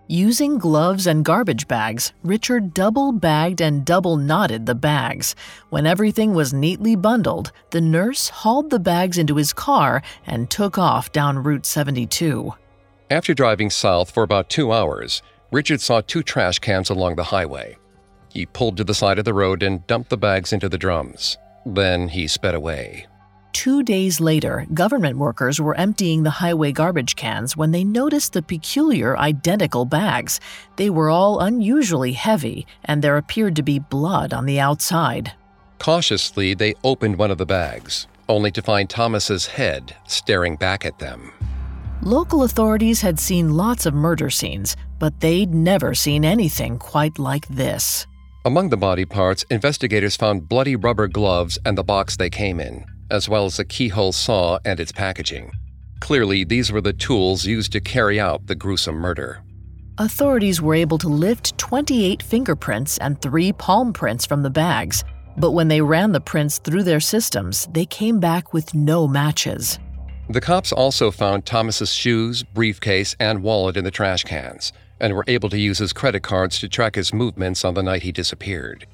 Using 0.10 0.58
gloves 0.58 1.06
and 1.06 1.26
garbage 1.26 1.68
bags, 1.68 2.14
Richard 2.24 2.74
double 2.74 3.12
bagged 3.12 3.62
and 3.62 3.84
double 3.84 4.16
knotted 4.16 4.66
the 4.66 4.76
bags. 4.76 5.36
When 5.70 5.86
everything 5.86 6.34
was 6.34 6.54
neatly 6.54 6.95
bundled, 6.95 7.52
the 7.72 7.82
nurse 7.82 8.30
hauled 8.30 8.70
the 8.70 8.80
bags 8.80 9.18
into 9.18 9.36
his 9.36 9.52
car 9.52 10.02
and 10.26 10.50
took 10.50 10.78
off 10.78 11.12
down 11.12 11.43
Route 11.43 11.66
72. 11.66 12.54
After 13.10 13.34
driving 13.34 13.70
south 13.70 14.12
for 14.12 14.24
about 14.24 14.50
two 14.50 14.72
hours, 14.72 15.22
Richard 15.52 15.82
saw 15.82 16.00
two 16.00 16.24
trash 16.24 16.60
cans 16.60 16.89
along 16.89 17.18
the 17.18 17.26
highway. 17.26 17.78
He 18.30 18.45
pulled 18.45 18.78
to 18.78 18.86
the 18.86 18.93
side 18.93 19.20
of 19.20 19.26
the 19.26 19.34
road 19.34 19.62
and 19.62 19.86
dumped 19.88 20.10
the 20.10 20.18
bags 20.18 20.54
into 20.54 20.70
the 20.70 20.78
drums. 20.78 21.38
Then 21.66 22.08
he 22.08 22.28
sped 22.28 22.56
away. 22.56 23.08
Two 23.54 23.82
days 23.84 24.20
later, 24.20 24.66
government 24.74 25.18
workers 25.18 25.60
were 25.60 25.76
emptying 25.76 26.24
the 26.24 26.30
highway 26.30 26.72
garbage 26.72 27.16
cans 27.16 27.58
when 27.58 27.72
they 27.72 27.84
noticed 27.84 28.34
the 28.34 28.41
peculiar 28.41 29.18
identical 29.18 29.86
bags. 29.86 30.39
They 30.76 30.89
were 30.89 31.10
all 31.10 31.39
unusually 31.39 32.14
heavy, 32.14 32.68
and 32.86 33.02
there 33.02 33.18
appeared 33.18 33.56
to 33.56 33.64
be 33.64 33.80
blood 33.80 34.34
on 34.34 34.45
the 34.45 34.60
outside. 34.60 35.34
Cautiously, 35.80 36.54
they 36.54 36.76
opened 36.84 37.18
one 37.18 37.32
of 37.32 37.38
the 37.38 37.45
bags, 37.45 38.08
only 38.30 38.52
to 38.52 38.62
find 38.62 38.89
Thomas's 38.89 39.48
head 39.48 39.95
staring 40.08 40.56
back 40.56 40.86
at 40.86 41.00
them. 41.00 41.32
Local 42.02 42.43
authorities 42.43 43.02
had 43.02 43.20
seen 43.20 43.56
lots 43.56 43.86
of 43.86 43.93
murder 43.93 44.30
scenes, 44.30 44.76
but 45.00 45.20
they'd 45.20 45.54
never 45.54 45.93
seen 45.93 46.24
anything 46.24 46.78
quite 46.78 47.18
like 47.18 47.48
this. 47.48 48.06
Among 48.45 48.70
the 48.70 48.78
body 48.78 49.06
parts, 49.06 49.43
investigators 49.50 50.16
found 50.16 50.48
bloody 50.48 50.76
rubber 50.76 51.08
gloves 51.08 51.58
and 51.66 51.78
the 51.78 51.84
box 51.84 52.16
they 52.16 52.30
came 52.30 52.60
in 52.60 52.86
as 53.10 53.30
well 53.30 53.45
as 53.45 53.60
a 53.60 53.66
keyhole 53.66 54.12
saw 54.12 54.60
and 54.66 54.80
its 54.80 54.91
packaging. 54.91 55.51
Clearly, 55.99 56.43
these 56.43 56.72
were 56.72 56.82
the 56.82 56.93
tools 56.93 57.45
used 57.45 57.72
to 57.72 57.82
carry 57.82 58.20
out 58.20 58.47
the 58.47 58.55
gruesome 58.55 58.95
murder. 58.95 59.41
Authorities 59.97 60.62
were 60.62 60.76
able 60.76 60.99
to 60.99 61.08
lift 61.08 61.58
28 61.58 62.22
fingerprints 62.22 62.97
and 62.99 63.20
three 63.20 63.51
palm 63.51 63.93
prints 63.93 64.26
from 64.26 64.43
the 64.43 64.49
bags, 64.49 65.03
but 65.38 65.51
when 65.51 65.68
they 65.68 65.82
ran 65.82 66.12
the 66.12 66.22
prints 66.22 66.60
through 66.60 66.84
their 66.84 66.99
systems, 66.99 67.68
they 67.72 67.86
came 67.86 68.20
back 68.20 68.53
with 68.53 68.74
no 68.76 69.08
matches. 69.08 69.80
The 70.30 70.41
cops 70.41 70.72
also 70.72 71.10
found 71.10 71.45
Thomas's 71.45 71.93
shoes, 71.93 72.43
briefcase, 72.43 73.16
and 73.20 73.41
wallet 73.41 73.78
in 73.78 73.86
the 73.86 73.91
trash 73.91 74.24
cans, 74.24 74.74
and 74.99 75.16
were 75.16 75.24
able 75.28 75.49
to 75.49 75.58
use 75.58 75.78
his 75.78 75.93
credit 75.93 76.22
cards 76.22 76.60
to 76.60 76.70
track 76.70 76.95
his 76.95 77.14
movements 77.14 77.64
on 77.64 77.74
the 77.74 77.84
night 77.84 78.03
he 78.03 78.12
disappeared. 78.12 78.86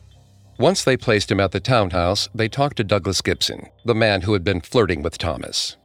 Once 0.59 0.83
they 0.83 0.95
placed 0.95 1.31
him 1.31 1.39
at 1.39 1.51
the 1.51 1.59
townhouse, 1.59 2.29
they 2.33 2.47
talked 2.47 2.77
to 2.77 2.83
Douglas 2.83 3.21
Gibson, 3.21 3.67
the 3.85 3.95
man 3.95 4.21
who 4.21 4.33
had 4.33 4.43
been 4.43 4.61
flirting 4.61 5.01
with 5.01 5.17
Thomas. 5.17 5.77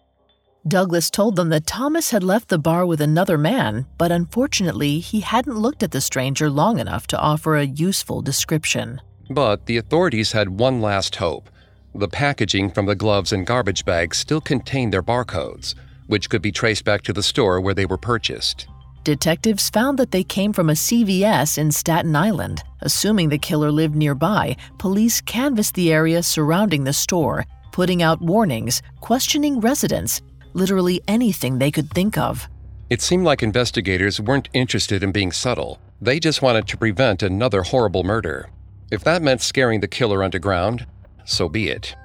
Douglas 0.67 1.11
told 1.11 1.37
them 1.37 1.49
that 1.49 1.67
Thomas 1.67 2.11
had 2.11 2.23
left 2.23 2.49
the 2.49 2.59
bar 2.59 2.85
with 2.85 3.01
another 3.01 3.39
man, 3.39 3.87
but 3.97 4.13
unfortunately, 4.13 4.99
he 4.99 5.21
hadn't 5.21 5.57
looked 5.57 5.83
at 5.83 5.93
the 5.93 6.01
stranger 6.01 6.51
long 6.51 6.79
enough 6.79 7.07
to 7.07 7.19
offer 7.19 7.57
a 7.57 7.65
useful 7.65 8.21
description. 8.21 9.01
But 9.31 9.67
the 9.67 9.79
authorities 9.79 10.33
had 10.33 10.61
one 10.61 10.83
last 10.83 11.17
hope. 11.17 11.49
The 11.95 12.09
packaging 12.09 12.73
from 12.73 12.85
the 12.87 12.95
gloves 12.95 13.33
and 13.33 13.47
garbage 13.47 13.85
bags 13.87 14.19
still 14.19 14.43
contained 14.43 14.93
their 14.93 15.03
barcodes, 15.03 15.75
which 16.07 16.29
could 16.29 16.43
be 16.43 16.53
traced 16.53 16.85
back 16.85 17.03
to 17.03 17.13
the 17.13 17.23
store 17.23 17.61
where 17.61 17.75
they 17.75 17.87
were 17.87 17.99
purchased. 17.99 18.67
Detectives 19.09 19.71
found 19.71 19.99
that 19.99 20.11
they 20.11 20.23
came 20.23 20.53
from 20.53 20.69
a 20.69 20.75
CVS 20.75 21.57
in 21.57 21.73
Staten 21.73 22.15
Island. 22.15 22.63
Assuming 22.83 23.31
the 23.31 23.39
killer 23.39 23.73
lived 23.73 23.97
nearby, 23.97 24.55
police 24.77 25.23
canvassed 25.23 25.75
the 25.77 25.91
area 25.91 26.23
surrounding 26.23 26.85
the 26.85 26.93
store, 26.93 27.47
putting 27.73 28.03
out 28.03 28.21
warnings, 28.21 28.83
questioning 29.01 29.61
residents, 29.61 30.21
literally 30.53 31.01
anything 31.09 31.57
they 31.57 31.71
could 31.71 31.91
think 31.91 32.19
of. 32.19 32.51
It 32.91 33.01
seemed 33.01 33.25
like 33.25 33.43
investigators 33.43 34.21
weren't 34.21 34.51
interested 34.53 35.03
in 35.03 35.11
being 35.11 35.33
subtle. 35.33 35.81
They 36.03 36.21
just 36.21 36.43
wanted 36.43 36.69
to 36.69 36.77
prevent 36.77 37.23
another 37.23 37.63
horrible 37.63 38.05
murder. 38.05 38.51
If 38.91 39.05
that 39.05 39.23
meant 39.23 39.41
scaring 39.41 39.81
the 39.81 39.89
killer 39.89 40.23
underground, 40.23 40.87
so 41.25 41.49
be 41.49 41.71
it. 41.71 41.97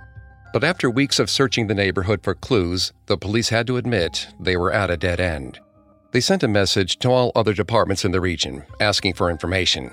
But 0.54 0.64
after 0.64 0.90
weeks 0.90 1.20
of 1.20 1.30
searching 1.30 1.68
the 1.68 1.76
neighborhood 1.76 2.22
for 2.24 2.34
clues, 2.34 2.94
the 3.08 3.18
police 3.18 3.50
had 3.50 3.68
to 3.68 3.76
admit 3.76 4.30
they 4.40 4.56
were 4.56 4.72
at 4.72 4.90
a 4.90 4.96
dead 4.96 5.20
end. 5.20 5.60
They 6.14 6.22
sent 6.22 6.44
a 6.44 6.48
message 6.48 7.00
to 7.00 7.10
all 7.10 7.32
other 7.36 7.54
departments 7.54 8.06
in 8.06 8.12
the 8.12 8.22
region 8.22 8.64
asking 8.80 9.16
for 9.16 9.32
information, 9.32 9.90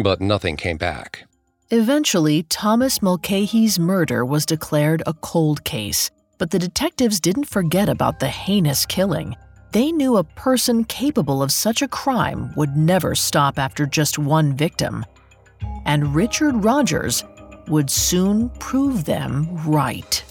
but 0.00 0.20
nothing 0.20 0.56
came 0.56 0.78
back. 0.78 1.26
Eventually, 1.70 2.42
Thomas 2.42 3.00
Mulcahy's 3.00 3.78
murder 3.78 4.24
was 4.24 4.44
declared 4.44 5.04
a 5.06 5.14
cold 5.14 5.62
case, 5.62 6.10
but 6.38 6.50
the 6.50 6.58
detectives 6.58 7.20
didn't 7.20 7.44
forget 7.44 7.88
about 7.88 8.18
the 8.18 8.26
heinous 8.26 8.84
killing. 8.84 9.36
They 9.70 9.92
knew 9.92 10.16
a 10.16 10.24
person 10.24 10.82
capable 10.84 11.40
of 11.40 11.52
such 11.52 11.82
a 11.82 11.88
crime 11.88 12.52
would 12.56 12.76
never 12.76 13.14
stop 13.14 13.56
after 13.56 13.86
just 13.86 14.18
one 14.18 14.56
victim. 14.56 15.06
And 15.84 16.16
Richard 16.16 16.64
Rogers 16.64 17.22
would 17.68 17.90
soon 17.90 18.50
prove 18.58 19.04
them 19.04 19.48
right. 19.64 20.24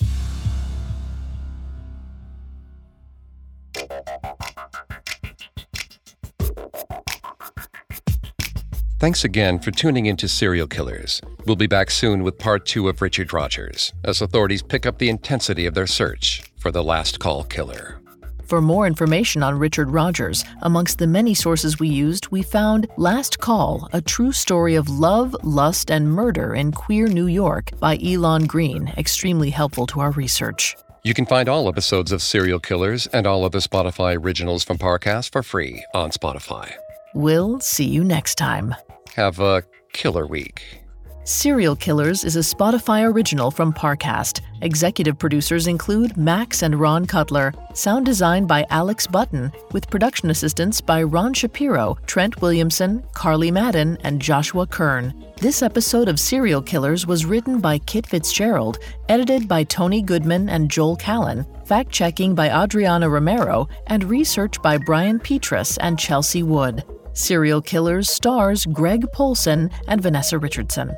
Thanks 9.04 9.26
again 9.26 9.60
for 9.60 9.70
tuning 9.72 10.06
into 10.06 10.30
Serial 10.30 10.66
Killers. 10.66 11.20
We'll 11.46 11.58
be 11.58 11.68
back 11.68 11.92
soon 11.92 12.24
with 12.24 12.38
part 12.38 12.66
two 12.66 12.88
of 12.88 13.02
Richard 13.02 13.34
Rogers 13.34 13.92
as 14.06 14.22
authorities 14.22 14.62
pick 14.62 14.86
up 14.86 14.98
the 14.98 15.10
intensity 15.10 15.66
of 15.66 15.74
their 15.74 15.88
search 15.88 16.42
for 16.56 16.72
the 16.72 16.86
last 16.86 17.20
call 17.20 17.44
killer. 17.44 18.00
For 18.46 18.62
more 18.62 18.88
information 18.88 19.44
on 19.44 19.60
Richard 19.60 19.90
Rogers, 19.90 20.46
amongst 20.62 21.00
the 21.00 21.08
many 21.08 21.34
sources 21.34 21.82
we 21.82 21.90
used, 21.90 22.30
we 22.30 22.44
found 22.44 22.88
Last 22.96 23.40
Call, 23.40 23.90
a 23.92 24.00
true 24.00 24.32
story 24.32 24.76
of 24.76 24.88
love, 24.88 25.36
lust, 25.44 25.92
and 25.92 26.10
murder 26.10 26.56
in 26.56 26.72
queer 26.72 27.08
New 27.08 27.28
York 27.28 27.78
by 27.82 28.00
Elon 28.02 28.46
Green, 28.46 28.88
extremely 28.96 29.50
helpful 29.50 29.86
to 29.88 30.00
our 30.00 30.12
research. 30.12 30.78
You 31.04 31.14
can 31.14 31.26
find 31.26 31.50
all 31.50 31.68
episodes 31.68 32.14
of 32.14 32.22
Serial 32.22 32.62
Killers 32.62 33.08
and 33.08 33.28
all 33.28 33.44
other 33.44 33.60
Spotify 33.60 34.16
originals 34.18 34.64
from 34.64 34.78
Parcast 34.78 35.34
for 35.34 35.44
free 35.44 35.84
on 35.94 36.12
Spotify. 36.12 36.72
We'll 37.14 37.60
see 37.60 37.86
you 37.86 38.06
next 38.06 38.36
time. 38.36 38.74
Have 39.16 39.40
a 39.40 39.64
killer 39.92 40.26
week. 40.26 40.80
Serial 41.24 41.76
Killers 41.76 42.24
is 42.24 42.36
a 42.36 42.40
Spotify 42.40 43.08
original 43.08 43.52
from 43.52 43.72
Parcast. 43.72 44.42
Executive 44.64 45.20
producers 45.20 45.68
include 45.68 46.18
Max 46.18 46.64
and 46.64 46.80
Ron 46.80 47.06
Cutler. 47.06 47.54
Sound 47.76 48.08
design 48.08 48.48
by 48.48 48.66
Alex 48.72 49.06
Button, 49.06 49.52
with 49.72 49.88
production 49.92 50.32
assistance 50.32 50.82
by 50.82 51.04
Ron 51.04 51.32
Shapiro, 51.32 51.96
Trent 52.08 52.42
Williamson, 52.42 53.04
Carly 53.14 53.52
Madden, 53.52 54.00
and 54.04 54.20
Joshua 54.20 54.66
Kern. 54.66 55.14
This 55.38 55.62
episode 55.62 56.10
of 56.10 56.20
Serial 56.20 56.64
Killers 56.64 57.06
was 57.06 57.24
written 57.24 57.60
by 57.60 57.78
Kit 57.78 58.08
Fitzgerald, 58.08 58.80
edited 59.10 59.48
by 59.48 59.64
Tony 59.64 60.02
Goodman 60.02 60.50
and 60.50 60.72
Joel 60.72 60.96
Callan, 60.96 61.46
fact 61.66 61.92
checking 61.92 62.34
by 62.34 62.50
Adriana 62.64 63.08
Romero, 63.08 63.70
and 63.88 64.04
research 64.06 64.60
by 64.64 64.80
Brian 64.80 65.20
Petrus 65.20 65.78
and 65.78 66.00
Chelsea 66.00 66.42
Wood. 66.42 66.84
Serial 67.14 67.62
Killers 67.62 68.10
stars 68.10 68.66
Greg 68.66 69.06
Polcyn 69.12 69.70
and 69.88 70.02
Vanessa 70.02 70.40
Richardson. 70.40 70.96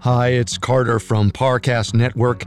Hi, 0.00 0.28
it's 0.28 0.56
Carter 0.58 1.00
from 1.00 1.30
Parcast 1.30 1.94
Network. 1.94 2.44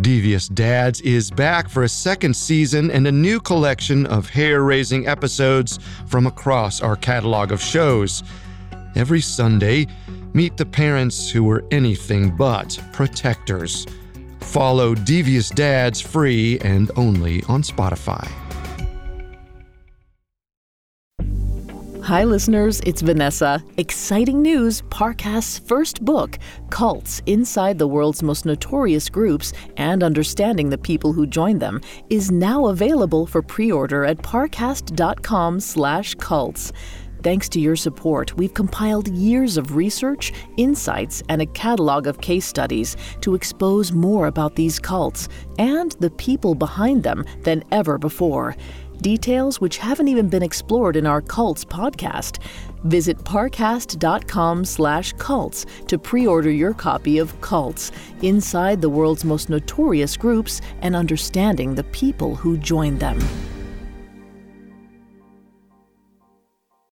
Devious 0.00 0.48
Dads 0.48 1.00
is 1.02 1.30
back 1.30 1.68
for 1.68 1.84
a 1.84 1.88
second 1.88 2.34
season 2.34 2.90
and 2.90 3.06
a 3.06 3.12
new 3.12 3.40
collection 3.40 4.04
of 4.06 4.28
hair 4.28 4.62
raising 4.62 5.06
episodes 5.06 5.78
from 6.06 6.26
across 6.26 6.80
our 6.82 6.96
catalog 6.96 7.52
of 7.52 7.62
shows. 7.62 8.22
Every 8.94 9.20
Sunday, 9.20 9.86
meet 10.34 10.56
the 10.56 10.66
parents 10.66 11.30
who 11.30 11.44
were 11.44 11.64
anything 11.70 12.36
but 12.36 12.78
protectors. 12.92 13.86
Follow 14.42 14.94
Devious 14.94 15.48
Dads 15.50 16.00
free 16.00 16.58
and 16.60 16.90
only 16.96 17.42
on 17.48 17.62
Spotify. 17.62 18.30
Hi, 22.02 22.24
listeners, 22.24 22.80
it's 22.80 23.00
Vanessa. 23.00 23.62
Exciting 23.76 24.42
news 24.42 24.82
Parcast's 24.90 25.60
first 25.60 26.04
book, 26.04 26.36
Cults 26.68 27.22
Inside 27.26 27.78
the 27.78 27.86
World's 27.86 28.24
Most 28.24 28.44
Notorious 28.44 29.08
Groups 29.08 29.52
and 29.76 30.02
Understanding 30.02 30.68
the 30.68 30.78
People 30.78 31.12
Who 31.12 31.28
Join 31.28 31.60
Them, 31.60 31.80
is 32.10 32.32
now 32.32 32.66
available 32.66 33.24
for 33.24 33.40
pre 33.40 33.70
order 33.70 34.04
at 34.04 34.18
parcast.com 34.18 35.60
slash 35.60 36.16
cults. 36.16 36.72
Thanks 37.22 37.48
to 37.50 37.60
your 37.60 37.76
support, 37.76 38.36
we've 38.36 38.52
compiled 38.52 39.08
years 39.08 39.56
of 39.56 39.76
research, 39.76 40.32
insights, 40.56 41.22
and 41.28 41.40
a 41.40 41.46
catalog 41.46 42.06
of 42.06 42.20
case 42.20 42.44
studies 42.44 42.96
to 43.20 43.34
expose 43.34 43.92
more 43.92 44.26
about 44.26 44.56
these 44.56 44.80
cults 44.80 45.28
and 45.58 45.92
the 46.00 46.10
people 46.10 46.54
behind 46.54 47.02
them 47.04 47.24
than 47.42 47.62
ever 47.70 47.96
before 47.96 48.56
details 49.02 49.60
which 49.60 49.76
haven't 49.78 50.08
even 50.08 50.28
been 50.28 50.42
explored 50.42 50.96
in 50.96 51.06
our 51.06 51.20
Cults 51.20 51.64
podcast. 51.64 52.38
Visit 52.84 53.18
parcast.com 53.18 54.64
slash 54.64 55.12
cults 55.14 55.66
to 55.88 55.98
pre-order 55.98 56.50
your 56.50 56.72
copy 56.72 57.18
of 57.18 57.38
Cults, 57.40 57.92
Inside 58.22 58.80
the 58.80 58.88
World's 58.88 59.24
Most 59.24 59.50
Notorious 59.50 60.16
Groups 60.16 60.60
and 60.80 60.96
Understanding 60.96 61.74
the 61.74 61.84
People 61.84 62.36
Who 62.36 62.56
Joined 62.56 63.00
Them. 63.00 63.18